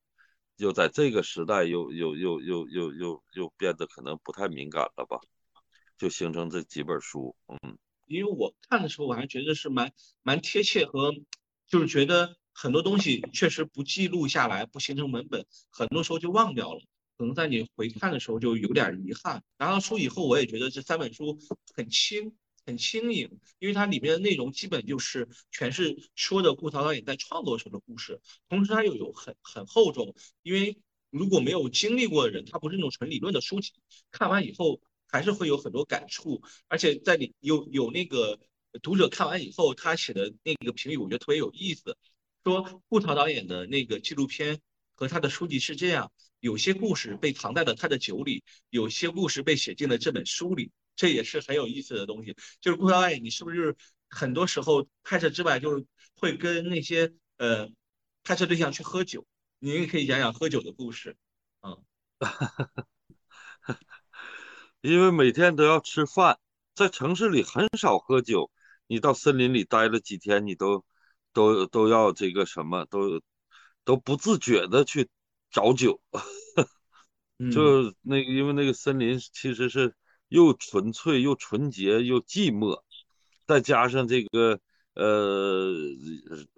[0.58, 5.20] 又在这个时代，又又又又又又又变得可能不太敏感了吧？
[5.98, 11.14] 就形成这几本书，嗯，因为我看的时候，我还觉得是蛮蛮贴切和，
[11.68, 16.82] 就是觉得很多东西确实不记录下来，不形成文本，很多时候就忘掉了。
[17.16, 19.44] 可能在你回看的时候就有点遗憾。
[19.58, 21.38] 拿到书以后，我也觉得这三本书
[21.76, 22.36] 很轻。
[22.66, 30.78] 很轻盈，因为它里面的内容基本就是全是说的顾涛导演在创作时候的故事，同时它又有很很厚重，因为
[31.10, 33.74] 如果没有经历过的人，它不是那种纯理论的书籍，
[34.12, 38.40] 看完以后还是会有很多感触，而且在里有有那个
[38.82, 41.98] 读者看完以后，他写的那个评语，我觉得特别有意思，
[42.44, 44.62] 说顾涛导演的那个纪录片
[44.96, 50.72] 和他的书籍是这样，有些故事被藏在了他的酒里，有些故事被写进了这本书里。
[50.96, 53.76] 这也是很有意思的东西，就是顾导演，你是不是
[54.10, 57.68] 很多时候拍摄之外，就是会跟那些呃
[58.24, 59.26] 拍摄对象去喝酒？
[59.58, 61.18] 你也可以讲讲喝酒的故事，
[61.62, 61.84] 嗯，
[64.82, 66.38] 因为每天都要吃饭，
[66.76, 68.52] 在城市里很少喝酒，
[68.86, 70.86] 你到森林里待了几天，你都
[71.34, 73.20] 都都要这个什么，都
[73.84, 75.10] 都不自觉的去
[75.50, 76.00] 找酒，
[77.52, 79.96] 就那个，因为那个森林其实是。
[80.34, 82.82] 又纯粹又纯洁又寂寞，
[83.46, 84.60] 再加上这个
[84.96, 85.72] 呃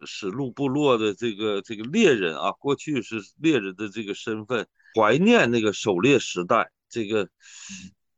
[0.06, 6.72] 史路部落的这个这个猎人啊，过去是猎人的这个身份，怀念那个狩猎时代。
[6.88, 7.28] 这个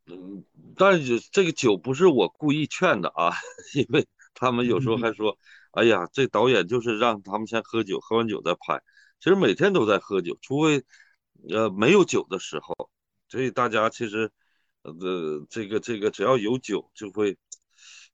[0.06, 3.34] 嗯，但是这个酒不是我故意劝的啊，
[3.74, 5.40] 因为他们有时候还说，
[5.72, 8.80] 哎呀，这导演就是让他们先喝酒，喝完酒再拍。
[9.20, 10.84] 其实每天都在喝酒，除非
[11.50, 12.92] 呃没有酒的时候。
[13.28, 14.32] 所以大家其实
[15.00, 17.38] 呃这个这个只要有酒就会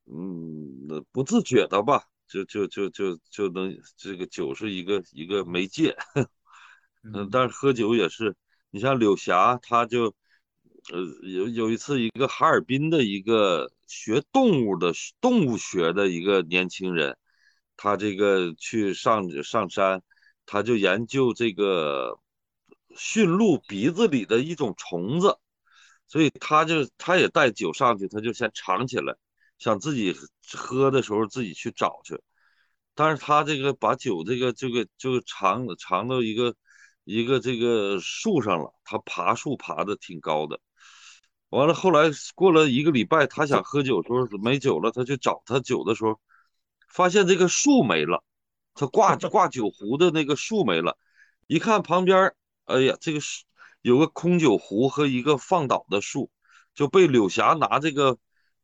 [0.05, 5.95] 嗯不自觉的吧，就就就就就能这个酒是一个一个媒介。
[7.03, 8.35] 嗯，但是喝酒也是，
[8.71, 10.15] 你像柳霞，他就。
[10.91, 17.17] 呃，有有一次，一个哈尔滨的一个学动物的动物学的一个年轻人，
[17.77, 20.03] 他这个去上上山，
[20.45, 22.19] 他就研究这个
[22.97, 25.37] 驯鹿鼻子里的一种虫子，
[26.13, 29.15] 所以他就他也带酒上去，他就先尝起来，
[29.57, 30.15] 想自己
[30.55, 32.21] 喝的时候自己去找去，
[32.93, 36.53] 但是他这个把酒这个这个就尝尝到一个
[37.03, 40.59] 一个这个树上了，他爬树爬的挺高的。
[41.49, 46.19] 完了，后来过了一个礼拜，他想喝酒，时候没酒了，他去找他酒的时候，
[46.89, 48.23] 发现这个树没了，
[48.75, 50.95] 他挂挂酒壶的那个树没了，
[51.47, 53.45] 一看旁边，哎呀，这个树
[53.83, 56.31] 有个空酒壶和一个放倒的树，
[56.73, 58.17] 就被柳霞拿这个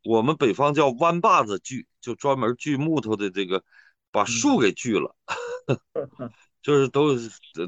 [0.03, 3.63] 我们北方叫弯把子锯，就专门锯木头的这个，
[4.09, 5.15] 把树给锯了，
[6.63, 7.15] 就是都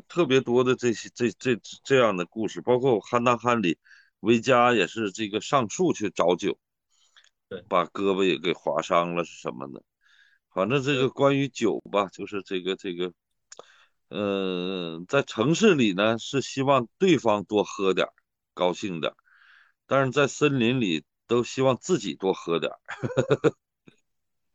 [0.07, 3.77] 特别多的这些这这这样的故事，包括邯郸汉里。
[4.21, 6.55] 维嘉也是这个上树去找酒，
[7.49, 9.81] 对，把胳膊也给划伤了是什么的？
[10.53, 13.11] 反正这个关于酒吧，就是这个这个，
[14.13, 18.13] 嗯，在城市里呢是希望对方多喝点儿，
[18.53, 19.15] 高兴点儿，
[19.87, 22.79] 但是在森林里都希望自己多喝点儿。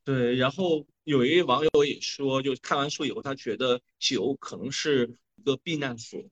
[0.04, 6.22] 对，然后有一位网友也说，就看完书以后，他觉得酒可能是一个避难所。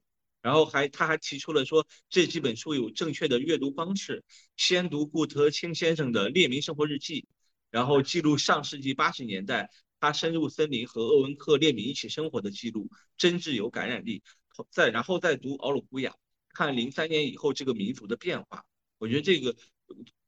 [0.43, 4.23] 然后还他还提出了说，这几本书有正确的阅读方式，
[4.59, 7.23] 先读顾德清先生的《列明生活日记》，
[7.71, 9.71] 然后记录上世纪八十年代
[10.05, 14.23] 他深入森林和鄂温克列明一起生活的记录，真挚有感染力。
[14.71, 16.15] 再然后再读奥鲁古雅，
[16.51, 18.65] 看零三年以后这个民族的变化。
[18.99, 19.57] 我觉得这个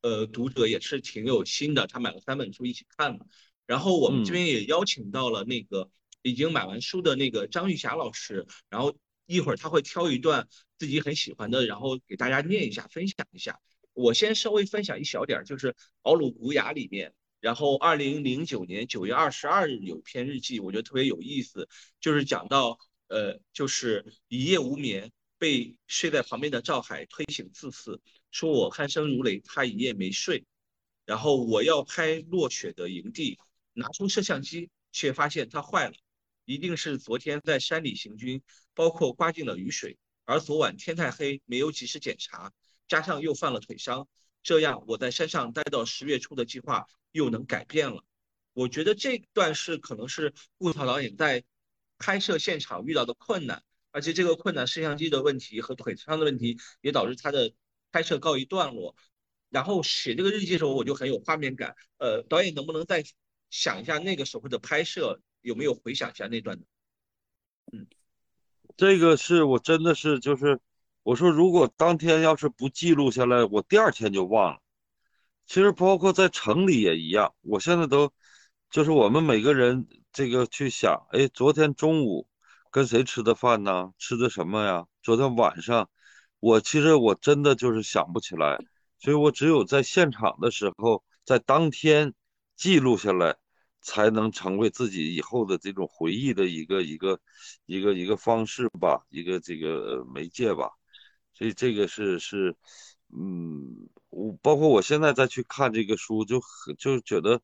[0.03, 3.27] 呃读者也是挺有心的，他买了三本书一起看了。
[3.67, 5.91] 然后我们这边也邀请到了那个
[6.23, 8.97] 已经买完书的那个张玉霞老师，然后。
[9.29, 10.47] 一会儿他会挑一段
[10.79, 13.59] 自己很喜欢的，然后给大家念一下，分享一下。
[13.93, 17.13] 我先稍微分享一小点，就是《奥鲁古雅》里面，
[17.47, 21.69] 然后二零零九年九月二十二日有篇日记，我觉得特别有意思，
[22.01, 28.01] 就是讲到，呃，就是一夜无眠，被睡在旁边的赵海推醒四次，
[28.33, 30.45] 说我鼾声如雷，他一夜没睡。
[31.05, 33.39] 然后我要拍落雪的营地，
[33.75, 35.95] 拿出摄像机，却发现它坏了。
[36.47, 38.43] 一定是昨天在山里行军，
[38.75, 42.53] 包括刮进了雨水，而昨晚天太黑，没有及时检查，
[42.89, 44.09] 加上又犯了腿伤，
[44.47, 48.05] 这样我在山上待到十月初的计划又能改变了。
[48.53, 51.43] 我觉得这段是可能是顾涛导演在
[51.99, 57.53] 拍摄现场遇到的困难，而且这个困难摄像机的问题和腿伤的问题也导致他的
[57.91, 58.95] 拍摄告一段落。
[59.49, 63.03] 然后写这个日记的时候我就很有画面感，呃，导演能不能再
[63.51, 65.21] 想一下那个时候的拍摄？
[65.41, 66.57] 有没有回想一下那段？
[67.73, 67.85] 嗯，
[68.77, 70.61] 这个是我真的是就是，
[71.07, 74.59] 我说如果当天要是不记录下来，我第二天就忘了。
[75.47, 78.13] 其实包括在城里也一样，我现在都
[78.71, 82.27] 就是我们每个人这个去想，哎，昨天中午
[82.73, 83.93] 跟谁吃的饭呢？
[83.99, 84.85] 吃的什么呀？
[85.01, 85.89] 昨天晚上，
[86.41, 88.59] 我其实我真的就是想不起来，
[88.99, 92.15] 所以我只有在现场的时候，在当天
[92.57, 93.37] 记录下来。
[93.83, 97.21] 才能成为自己以后的这种回忆的一个一个
[97.67, 100.73] 一个一个方式吧，一个这个媒介吧。
[101.37, 102.57] 所以这个是是，
[103.13, 106.41] 嗯，我包括我现在再去看这个书，就
[106.79, 107.41] 就觉得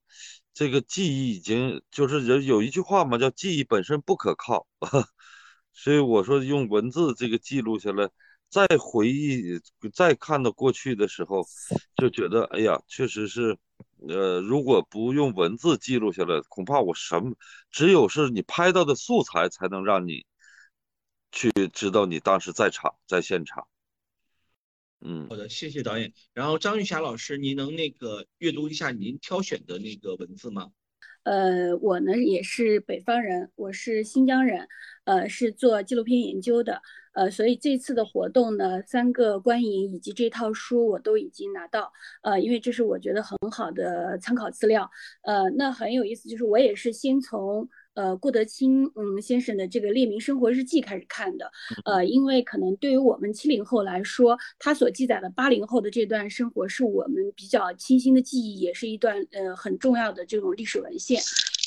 [0.54, 4.66] 这个记忆已经就是有有一句话嘛，叫记忆本身不可靠。
[5.74, 8.08] 所以我说用文字这个记录下来，
[8.48, 9.60] 再回忆
[9.92, 11.44] 再看到过去的时候，
[11.96, 13.58] 就觉得哎呀，确实是。
[14.08, 17.36] 呃，如果不用文字记录下来，恐怕我什么
[17.70, 20.26] 只有是你拍到的素材，才能让你
[21.30, 23.68] 去知道你当时在场，在现场。
[25.04, 26.12] 嗯，好的，谢谢导演。
[26.32, 30.70] 然后张玉霞老师，您能那个阅读一下您挑选的那个文字吗？
[31.24, 34.68] 呃，我呢也是北方人，我是新疆人，
[35.04, 36.80] 呃，是做纪录片研究的，
[37.14, 41.92] 呃，所以这次的活动呢，三个观影以及这套书我都已经拿到，
[42.22, 44.88] 呃，因为这是我觉得很好的参考资料，
[45.22, 47.68] 呃，那很有意思，就是我也是先从。
[47.94, 51.50] 呃，顾德清嗯先生的这个《列明生活日记》开始看的，
[51.84, 61.20] 呃，因为可能对于我们七零后来说，他所记载的八零后的这段生活是我们比较清新的记忆，也是一段呃很重要的这种历史文献。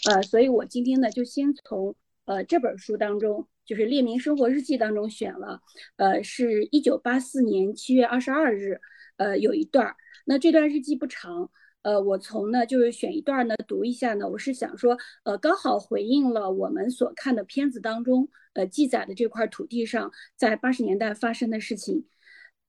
[0.09, 1.95] 呃，所以我今天呢就先从
[2.25, 5.61] 呃这本书当中，就是《列明生活日记》当中选了，
[5.97, 8.79] 呃，是一九八四年七月二十二日，
[9.17, 9.95] 呃，有一段儿，
[10.25, 11.51] 那这段日记不长。
[11.85, 22.07] 呃，我从呢就是选一段呢读一下呢，我是想说，呃，刚好回应了我们所看的片子当中，呃，记载的这块土地上在八十年代发生的事情。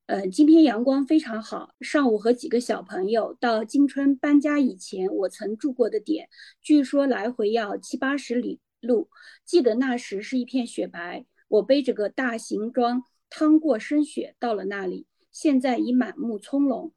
[0.05, 6.29] 呃，今天阳光非常好，上午和几个小朋友到金春搬家以前我曾住过的点，
[6.61, 9.09] 据说来回要七八十里路。
[9.47, 16.93] 记得那时是一片雪白，我背着个大行装，趟过深雪到了那里，现在已满目葱茏。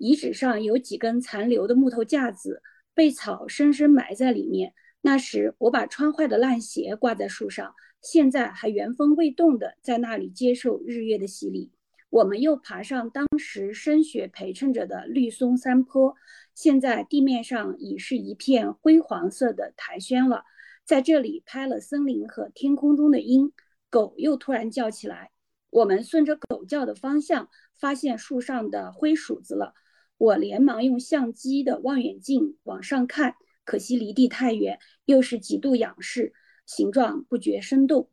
[0.00, 2.62] 遗址上有几根残留的木头架子，
[2.94, 4.72] 被草深深埋在里面。
[5.02, 11.70] 那时我把穿坏的烂鞋挂在树上，现在还原封未动地在那里接受日月的洗礼。
[12.08, 16.16] 我们又爬上当时深雪陪衬着的绿松山坡，
[16.54, 20.44] 现在地面上已是一片灰黄色的苔藓了。
[20.82, 23.52] 在这里拍了森林和天空中的鹰，
[23.90, 25.30] 狗又突然叫起来。
[25.68, 29.74] 我们顺着狗叫的方向，发现树上的灰鼠子了。
[30.20, 36.34] 我连忙用相机的望远镜往上看，可惜离地太远，又是几度仰视，
[36.66, 38.10] 形状不觉生动。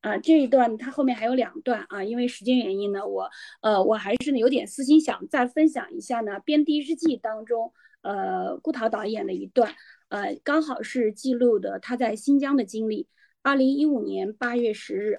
[0.00, 3.28] 啊，这一段它后面还有两段啊，因为时间原因呢，我
[3.60, 9.74] 呃我还是呢有点私心想再分享一下呢，《边地日记》当中呃顾涛导演的一段，
[10.08, 13.06] 呃刚好是记录的他在新疆的经历。
[13.42, 15.18] 二零一五年八月十日，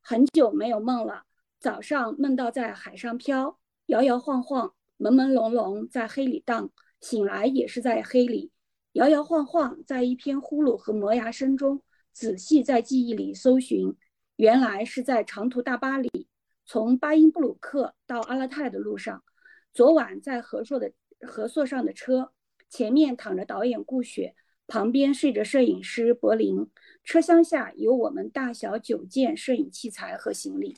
[0.00, 1.24] 很久没有梦了，
[1.58, 4.72] 早上梦到在海上漂，摇摇晃晃。
[4.98, 6.70] 朦朦胧胧在黑里荡，
[7.00, 8.52] 醒来也是在黑里，
[8.92, 11.82] 摇摇晃晃在一片呼噜和磨牙声中，
[12.12, 13.96] 仔细在记忆里搜寻，
[14.36, 16.28] 原来是在长途大巴里，
[16.64, 19.22] 从巴音布鲁克到阿勒泰的路上。
[19.72, 22.30] 昨晚在合硕的合硕上的车，
[22.70, 24.36] 前面躺着导演顾雪，
[24.68, 26.70] 旁边睡着摄影师柏林，
[27.02, 30.76] 车厢下有我们大小九件摄影器材和行李。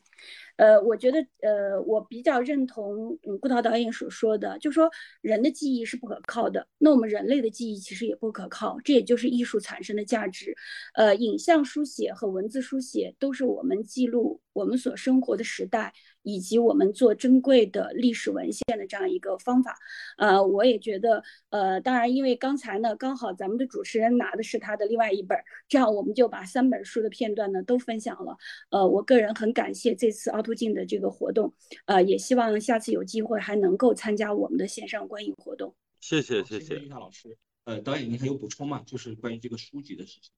[0.57, 4.91] 呃，我觉得，呃，我比较认同嗯顾涛导演所说的，就说
[5.21, 10.55] 人的记忆是不可靠的，那我们人类的记忆其实也不可靠，这也就是艺术产生的价值。
[10.95, 15.93] 呃，影像书写和文字书写都是我们记录我们所生活的时代。
[16.29, 19.79] 以及我们做珍贵的历史文献的这样一个方法，
[20.19, 25.39] 呃，我也觉得，呃，当然，因为刚才呢，刚好咱们的主持人拿的是他的另外一本，
[25.69, 28.37] 这样我们就把三本书的片段呢都分享了。
[28.71, 31.55] 呃，我个人很感谢这次凹凸镜的这个活动，
[31.85, 35.77] 呃，也希望下次有机会还能够参加我们的线上观影活动。
[36.01, 37.39] 谢谢谢谢李夏老师。
[37.67, 38.83] 呃，导演您还有补充吗？
[38.85, 40.33] 就是关于这个书籍的事情。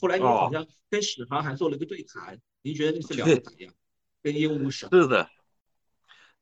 [0.00, 3.72] 后来你好像跟史航还做了一个对谈，您觉得这次聊的咋样？
[4.22, 5.28] 跟鹦鹉史是的，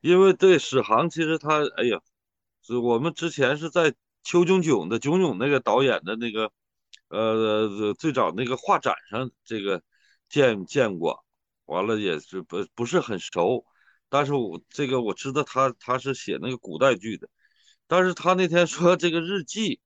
[0.01, 2.01] 因为对史航，其实他哎呀，
[2.63, 6.53] 是我们之前是在邱炯炯的炯炯那个导演的那个
[7.09, 9.83] 呃最早那个画展上这个
[10.29, 11.25] 见见过，
[11.65, 13.65] 完了也是不不是很熟，
[14.11, 17.31] 但是我这个我知道他他是写那个古代剧的，
[17.87, 19.81] 但是他那天说这个日记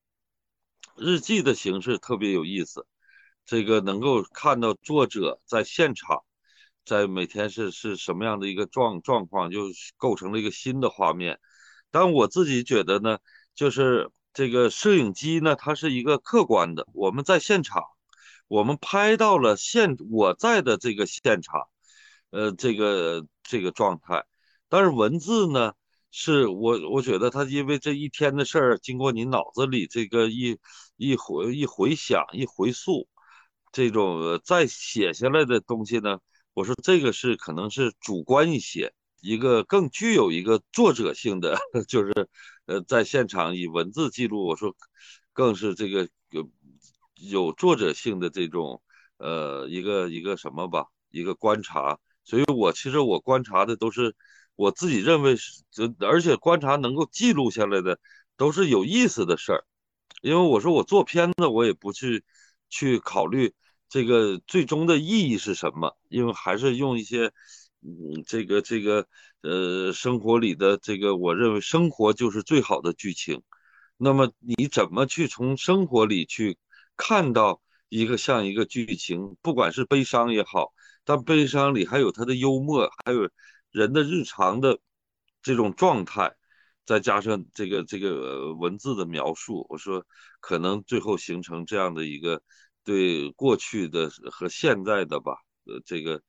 [0.96, 2.86] 日记的形式特别有意思，
[3.46, 6.22] 这个能够看到作者在现场。
[6.84, 9.60] 在每天是是什么样的一个状状况，就
[9.96, 11.40] 构成了一个新的画面。
[11.90, 13.18] 但我自己觉得呢，
[13.54, 17.82] 就是这个摄影机呢，它是一个客观的，我们在现场，
[18.48, 21.62] 我们拍到了现我在的这个现场，
[22.28, 24.26] 呃，这个这个状态。
[24.68, 25.72] 但是文字呢，
[26.10, 30.58] 是我我觉得它因为这一天的事儿，经过你脑子里这个一
[30.96, 33.08] 一回一回想一回溯，
[33.74, 36.18] 这种再写下来的东西呢。
[36.52, 41.58] 我说这个是可能是主观一些，一个更具有一个作者性的，
[41.88, 42.28] 就是
[42.66, 44.46] 呃在现场以文字记录。
[44.46, 44.76] 我说
[45.32, 46.48] 更是这个有
[47.16, 48.80] 有作者性的这种
[49.16, 51.98] 呃一个一个什么吧，一个观察。
[52.22, 54.14] 所以我其实我观察的都是
[54.54, 55.64] 我自己认为是，
[55.98, 57.98] 而且观察能够记录下来的
[58.36, 59.64] 都是有意思的事儿。
[60.22, 62.22] 因为我说我做片子，我也不去
[62.70, 63.52] 去考虑。
[63.94, 65.96] 这个最终的意义是什么？
[66.08, 67.26] 因为还是用一些，
[67.80, 69.06] 嗯，这个这个，
[69.42, 73.40] 呃，生活里的这个，我认为生活就是最好的剧情。
[73.96, 76.58] 那么你怎么去从生活里去
[76.96, 79.36] 看到一个像一个剧情？
[79.40, 80.72] 不管是悲伤也好，
[81.04, 83.30] 但悲伤里还有它的幽默，还有
[83.70, 84.80] 人的日常的
[85.40, 86.34] 这种状态，
[86.84, 90.04] 再加上这个这个文字的描述，我说
[90.40, 92.42] 可能最后形成这样的一个。
[92.84, 95.32] 对过去的和现在的吧，
[95.64, 96.22] 呃，这个，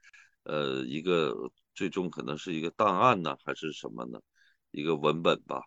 [0.44, 4.20] 呃，一个最终可能是一个档案呢，还是什么呢？
[4.72, 5.62] 一个文本吧。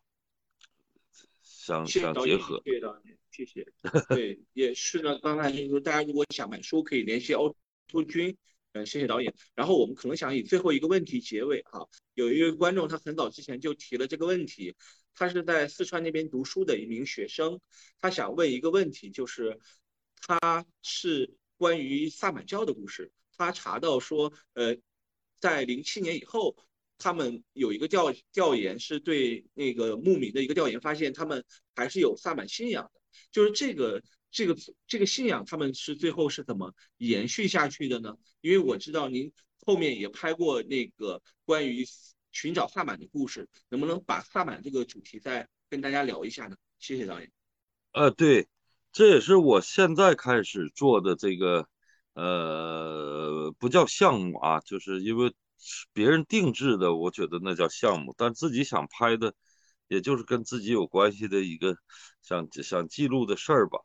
[1.42, 2.62] 相相结合。
[2.64, 3.66] 谢谢导演，谢谢。
[4.08, 5.18] 对，也是呢。
[5.20, 7.54] 刚才就是说，大家如果想买书，可以联系凹
[7.86, 8.34] 凸君。
[8.72, 9.34] 嗯，谢谢导演。
[9.54, 11.86] 然后我们可能想以最后一个问题结尾哈。
[12.14, 14.74] 有一位观众，他很早之前就提了这个问题，
[15.14, 17.60] 他是在四川那边读书的一名学生，
[17.98, 19.58] 他想问一个问题，就是
[20.20, 23.12] 他是关于萨满教的故事。
[23.36, 24.76] 他查到说，呃，
[25.40, 26.56] 在零七年以后，
[26.98, 31.44] 他们有一个调调研，是对那个牧民的一个调研，发现他们
[31.74, 33.00] 还是有萨满信仰的。
[33.30, 34.02] 就是这个。
[34.30, 34.54] 这个
[34.86, 38.14] 这个信仰，他们是最后是怎么延续下去的呢？
[38.42, 39.32] 因为我知道您
[39.64, 41.86] 后面也拍过那个关于
[42.30, 46.58] 寻找萨满的故事，能不能把萨满这个主题再跟大家聊一下呢？
[46.78, 47.32] 谢谢导演。
[47.92, 48.46] 呃，对，
[48.92, 51.68] 这也是我现在开始做的这个，
[52.14, 55.32] 呃，不叫项目啊，就是因为
[55.92, 59.34] 别人定制的，我觉得那叫项目，但自己想拍的，
[59.88, 61.76] 也就是跟自己有关系的一个
[62.22, 63.78] 想想记录的事儿吧。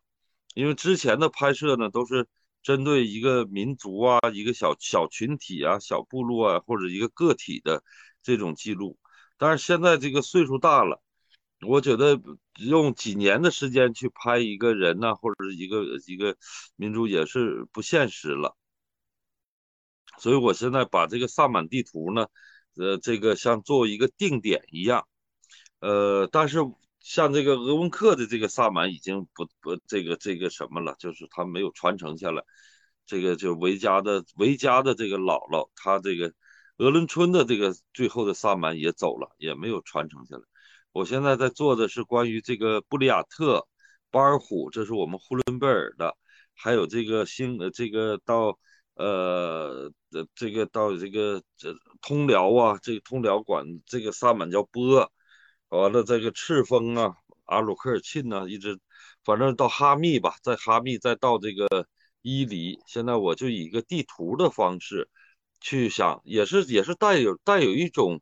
[0.55, 2.27] 因为之前的拍摄呢，都是
[2.61, 7.83] 针对一个民族啊、一个小小群体啊、小部落啊，或者一个个体的
[8.23, 8.97] 这种记录。
[9.37, 11.01] 但是现在这个岁数大了，
[11.67, 12.19] 我觉得
[12.57, 16.37] 用几年的时间去拍一个人呢，或者是一个一个
[16.75, 18.55] 民族也是不现实了。
[20.17, 22.27] 所以我现在把这个萨满地图呢，
[22.75, 25.07] 呃，这个像做一个定点一样，
[25.79, 26.59] 呃，但是。
[27.05, 32.41] 像这个鄂温克的这个萨满已经不不这个这个什么了，就是他没有传承下来。
[33.05, 36.33] 这个就维加的维加的这个姥姥，他这个
[36.77, 40.43] 鄂伦春的这个最后的萨满也走了，也没有传承下来。
[40.93, 43.67] 我现在在做的是关于这个布里亚特、
[44.11, 46.15] 巴尔虎，这是我们呼伦贝尔的，
[46.55, 48.57] 还有这个新呃这个到
[48.95, 49.91] 呃
[50.35, 55.11] 这个到这个这通辽啊，这个通辽管这个萨满叫波。
[55.69, 57.15] 完了，这个赤峰啊，
[57.45, 58.79] 阿鲁科尔沁呢，一直，
[59.23, 61.87] 反正到哈密吧，在哈密再到这个
[62.21, 65.09] 伊犁，现在我就以一个地图的方式
[65.59, 68.21] 去想，也是也是带有带有一种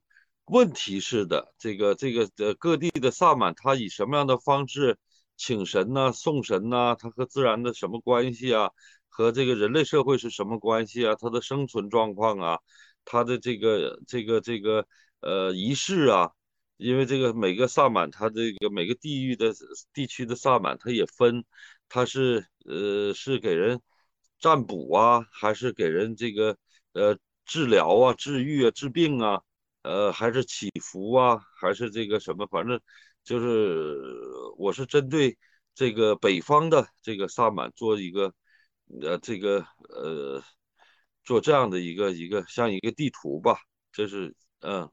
[0.52, 4.97] 问题式的，这个这个呃各地的萨满他以什么样的方式
[5.38, 6.93] 请神呢、送神呢？
[6.99, 8.70] 他和自然的什么关系啊？
[9.08, 11.16] 和这个人类社会是什么关系啊？
[11.16, 12.60] 他的生存状况啊？
[13.06, 14.86] 他的这个这个这个
[15.22, 16.32] 呃仪式啊？
[16.76, 19.54] 因为这个每个萨满，他这个每个地域的
[19.93, 21.45] 地区的萨满，他也分，
[21.88, 23.80] 他是呃是给人
[24.38, 26.58] 占卜啊，还是给人这个
[26.91, 29.41] 呃治疗啊、治愈啊、治病啊，
[29.84, 32.46] 呃还是祈福啊，还是这个什么？
[32.48, 32.80] 反正
[33.24, 33.98] 就是
[34.58, 35.38] 我是针对
[35.74, 38.34] 这个北方的这个萨满做一个
[39.02, 40.44] 呃这个呃
[41.24, 43.60] 做这样的一个一个像一个地图吧，
[43.92, 44.90] 这是嗯。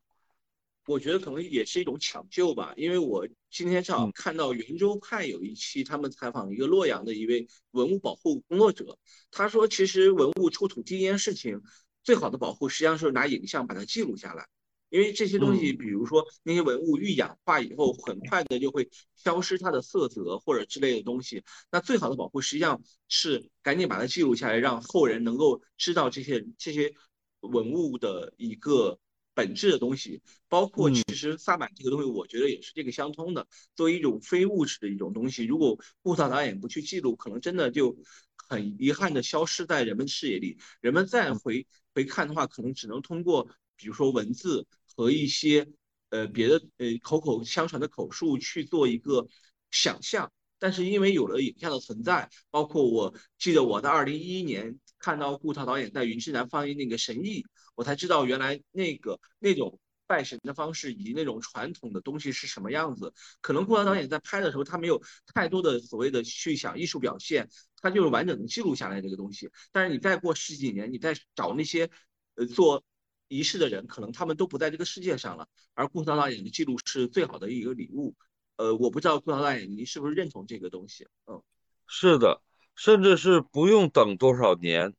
[0.86, 8.98] 我觉得可能也是一种抢救吧，因为我今天正好看到圆周派有一期，他们采访一个洛阳的一位文物保护工作者，
[9.30, 11.60] 他说，其实文物出土第一件事情，
[12.02, 14.48] 最好的保护实际上是拿影像把它记录下来，
[14.90, 26.92] 因为这些东西，比如说那些文物遇氧化以后，很快的就会消失它的色泽或者之类的东西，那最好的保护实际上是赶紧把它记录下来，让后人能够知道这些这些
[27.40, 28.98] 文物的一个。
[29.34, 33.46] 本质的东西，包括其实萨满这个东西，我觉得也是这个相通的。
[33.76, 37.96] 作为一种非物质的一种东西，如果布萨导演不去记录，可能真的就
[38.34, 40.58] 很遗憾的消失在人们视野里。
[40.80, 41.64] 人们再回
[41.94, 44.66] 回看的话，可能只能通过比如说文字
[44.98, 45.68] 和一些
[46.10, 49.28] 呃别的呃口口相传的口述去做一个
[49.70, 50.32] 想象。
[50.58, 57.42] 但是因为有了影像的存在，包括我记得我在二零一一年看到顾涛导演在云之南放映那个《神异》。
[57.76, 59.78] 我才知道原来那个那种
[60.08, 63.14] 拜神的方式以及那种传统的东西是什么样子。
[63.40, 65.00] 可能顾涛导演在拍的时候，他没有
[65.32, 67.48] 太多的所谓的去想艺术表现，
[67.80, 69.48] 他就是完整的记录下来这个东西。
[69.70, 71.88] 但是你再过十几年，你再找那些
[72.34, 72.82] 呃做
[73.28, 75.46] 仪式的人，可能他们都不在这个世界上了。
[75.74, 78.14] 而顾涛导演的记录是最好的一个礼物。
[78.56, 81.06] 呃，我不知道顾涛导演您是不是认同这个东西？
[81.26, 81.40] 嗯，
[81.86, 82.42] 是的，
[82.74, 84.94] 甚至是不用等多少年。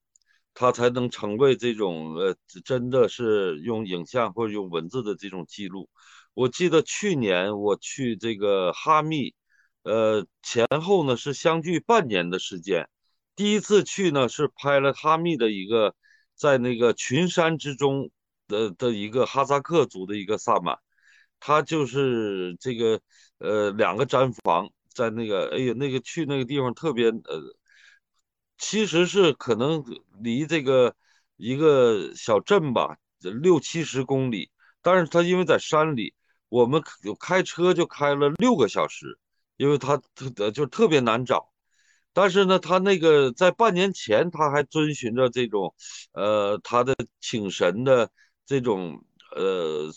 [0.56, 5.90] 他才能成为这种呃，真的是用影像或者用文字的这种记录。
[6.34, 9.34] 我记得去年我去这个哈密，
[9.84, 12.90] 呃，前后呢是相距半年的时间。
[13.38, 15.96] 第一次去呢是拍了哈密的一个
[16.36, 18.10] 在那个群山之中
[18.50, 20.78] 的的一个哈萨克族的一个萨满，
[21.40, 23.00] 他就是这个
[23.38, 27.56] 呃两个毡房在那个，哎呀，那个去那个地方特别呃。
[28.62, 29.82] 其实是可能
[30.22, 30.94] 离这个
[31.38, 34.52] 一个小镇吧，六七十公里。
[34.82, 36.14] 但是他因为在山里，
[36.50, 36.84] 我们
[37.22, 39.18] 开车就开了六个小时，
[39.56, 41.54] 因为他特就特别难找。
[42.12, 45.74] 但是呢，他那个在半年前他还遵循着这种，
[46.12, 48.12] 呃，他的请神的
[48.50, 49.04] 这种，
[49.36, 49.92] 呃，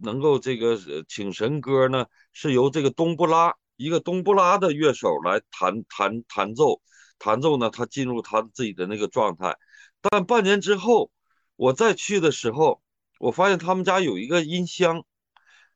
[0.00, 0.78] 能够这个
[1.08, 6.80] 请神歌呢，是由这个冬不拉一个冬不拉的乐手来弹弹弹奏，
[7.18, 9.56] 弹奏呢，他进入他自己的那个状态。
[10.00, 11.10] 但半年之后，
[11.56, 12.80] 我再去的时候，
[13.18, 15.04] 我发现他们家有一个音箱，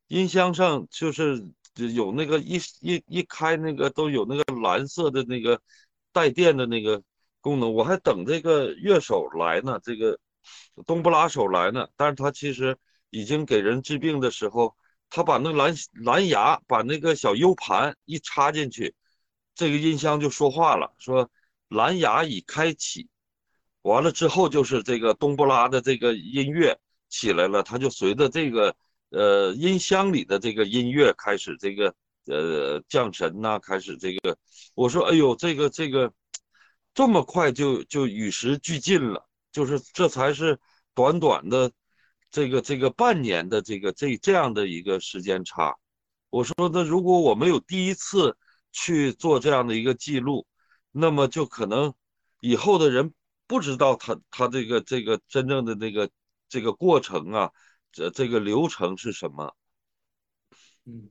[0.07, 5.61] 音箱上就是有那个一一一开那个都有那个蓝色的那个
[6.13, 7.03] 带电的那个
[7.41, 7.75] 功能。
[7.75, 10.17] 我还等这个乐手来呢，这个
[10.87, 12.77] 东不拉手来呢，但是他其实
[13.11, 14.77] 已经给人治病的时候，
[15.09, 15.75] 他把那蓝
[16.05, 18.95] 蓝牙把那个小 U 盘一插进去，
[19.55, 21.31] 这个音箱就说话了，说
[21.69, 23.09] 蓝牙已开启。
[23.83, 26.79] 完了之后就是这个东不拉的这个音乐
[27.09, 28.77] 起来了，他就随着这个
[29.09, 31.95] 呃音箱里的这个音乐开始这个
[32.27, 34.37] 呃降神呐，开始这个
[34.75, 36.13] 我说哎呦这个这个
[36.93, 40.59] 这么快就就与时俱进了，就是这才是
[40.95, 41.73] 短短的
[42.31, 45.77] 这个这个半年的这个这这样的一个时间差。
[46.31, 48.37] 我说那如果我没有第一次
[48.73, 50.47] 去做这样的一个记录，
[50.91, 51.95] 那么就可能
[52.41, 53.13] 以后的人。
[53.47, 56.09] 不知道他他这个这个真正的那个
[56.49, 57.51] 这个过程啊，
[57.91, 59.57] 这这个流程是什么？
[60.85, 61.11] 嗯，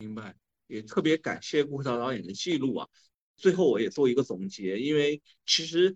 [0.00, 0.34] 明白。
[0.66, 2.88] 也特别感谢顾涛导演的记录啊。
[3.36, 5.94] 最后我也做一个总结，因为其实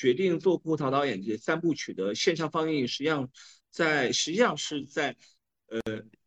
[0.00, 3.28] 决定做顾涛导演这三部曲的线上放映，实际上
[3.70, 5.14] 在实际上是在
[5.68, 5.80] 呃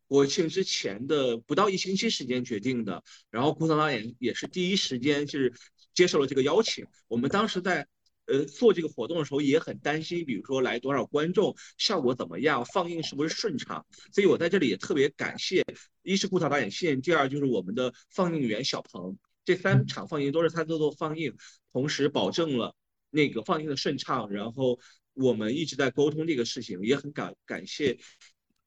[0.06, 3.02] 国庆之前的不到一星期时间决定的。
[3.30, 5.52] 然后顾涛导演也是第一时间是
[5.92, 6.86] 接受了这个邀请。
[7.08, 7.88] 我们当时在。
[8.26, 13.84] 呃，做这个活动的时候也很担心，比如说来多少观众，效果怎么样，放映是不是顺畅。
[14.14, 15.62] 所以我在这里也特别感谢，
[16.02, 21.36] 一是顾涛导演线，第二就是我们的放映员小鹏，这三场放映都是他做做放映，
[21.70, 22.74] 同时保证了
[23.14, 24.30] 那个放映的顺畅。
[24.30, 24.78] 然后
[25.14, 27.98] 我们一直在沟通这个事情，也很感感谢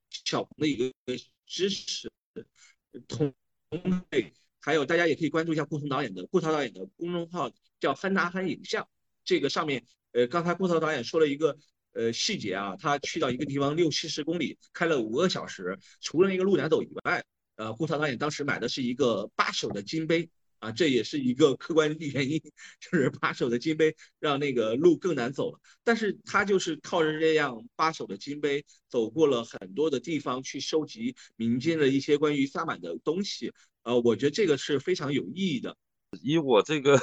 [0.09, 0.91] 小鹏的一个
[1.45, 2.09] 支持。
[3.07, 3.33] 同
[4.59, 8.87] 还有大家也可以关注一下顾涛导演的顾涛导演的公众号，叫憨达憨影像。
[9.23, 11.57] 这个上面，呃，刚才顾涛导演说了一个
[11.91, 17.23] 呃细节啊，他去到一个地方六七十公里，开了五个小时，除了那个路难走以外，
[17.55, 20.29] 呃，顾涛导演当时买的是一个八手的金杯
[20.59, 22.39] 啊，这也是一个客观原因，
[22.79, 25.59] 就是八手的金杯让那个路更难走了。
[25.83, 33.53] 但是他就是靠着这样八手的金杯，走过了很多的地方去收集民间的一些关于萨满的东西，
[33.83, 35.75] 呃，我觉得这个是非常有意义的。
[36.21, 36.99] 以我这个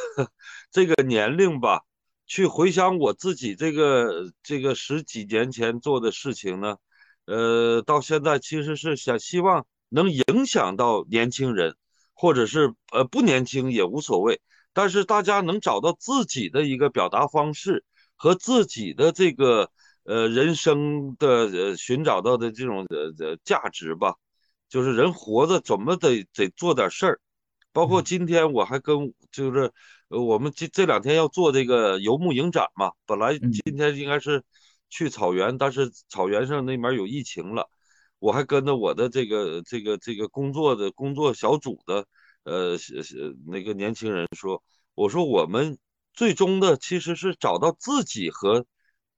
[0.70, 1.82] 这个年龄吧。
[2.26, 6.78] 去回想我自己这个这个十几年前做的事情呢，
[7.26, 11.76] 呃，到现在其实是想希望能影响到年轻人，
[12.14, 14.40] 或者是呃不年轻也无所谓，
[14.72, 17.84] 但是大家能找到自己的一个表达方式
[18.16, 19.70] 和自己的这个
[20.04, 24.14] 呃人生的呃寻找到的这种呃呃价值吧，
[24.68, 27.20] 就是人活着怎么得得做点事儿，
[27.72, 29.72] 包括今天我还跟就是。
[30.08, 34.44] 呃，我们这这两天要做这个游牧影展嘛，本来今天应该是
[34.90, 37.70] 去草原，但是草原上那边有疫情了，
[38.24, 42.06] 我还跟着我的这个这个这个工作的工作小组的
[42.44, 42.78] 呃
[43.46, 44.62] 那个年轻人说，
[44.94, 45.76] 我说我们
[46.14, 48.64] 最终的其实是找到自己和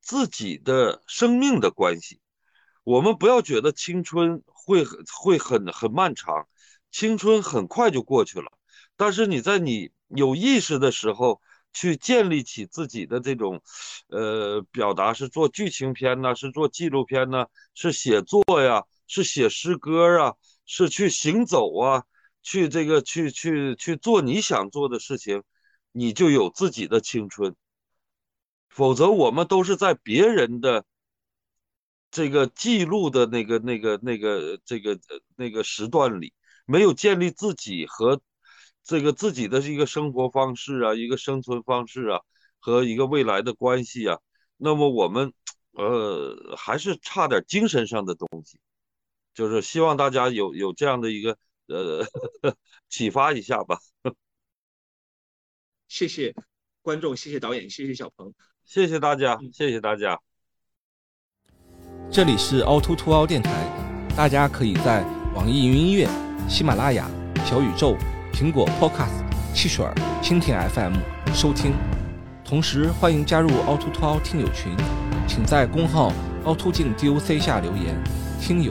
[0.00, 2.18] 自己的生命的关系，
[2.82, 4.84] 我们不要觉得青春会
[5.22, 6.48] 会很很漫长，
[6.90, 8.50] 青春很快就过去了，
[8.96, 9.92] 但是你在你。
[10.08, 11.40] 有意识的时候
[11.72, 13.60] 去建立起自己的这种，
[14.06, 20.34] 呃，表达是做剧情片呢，是做纪录片呢，是写作呀，是写诗歌啊，
[20.64, 22.04] 是去行走啊，
[22.42, 25.42] 去这个去去去做你想做的事情，
[25.92, 27.54] 你就有自己的青春。
[28.68, 30.84] 否则我们都是在别人的
[32.10, 34.98] 这个记录的那个那个那个这个
[35.36, 36.32] 那个时段里，
[36.66, 38.20] 没有建立自己和。
[38.88, 42.20] 这个自己的一个生活方式啊，一个生存方式啊，
[42.60, 44.16] 和一个未来的关系啊，
[44.56, 45.32] 那么我们，
[45.72, 48.60] 呃，还是差点精神上的东西，
[49.36, 52.06] 就是希望大家有有这样的一个呃
[52.88, 53.78] 启发一下吧。
[55.86, 56.34] 谢谢
[56.80, 58.32] 观众，谢谢导演，谢谢小鹏，
[58.64, 60.18] 谢谢大家，谢谢大家。
[62.10, 63.52] 这里是凹凸凸凹电台，
[64.16, 66.08] 大家可以在网易云音乐、
[66.48, 67.08] 喜马拉雅、
[67.44, 67.94] 小宇宙。
[68.32, 69.24] 苹果 Podcast、
[69.54, 69.86] 汽水、
[70.22, 70.94] 蜻蜓 FM
[71.32, 71.72] 收听，
[72.44, 74.76] 同时欢迎加入凹凸凸凹听友群，
[75.26, 76.12] 请在公号
[76.44, 77.96] 凹凸镜 DOC 下留言。
[78.38, 78.70] 听友，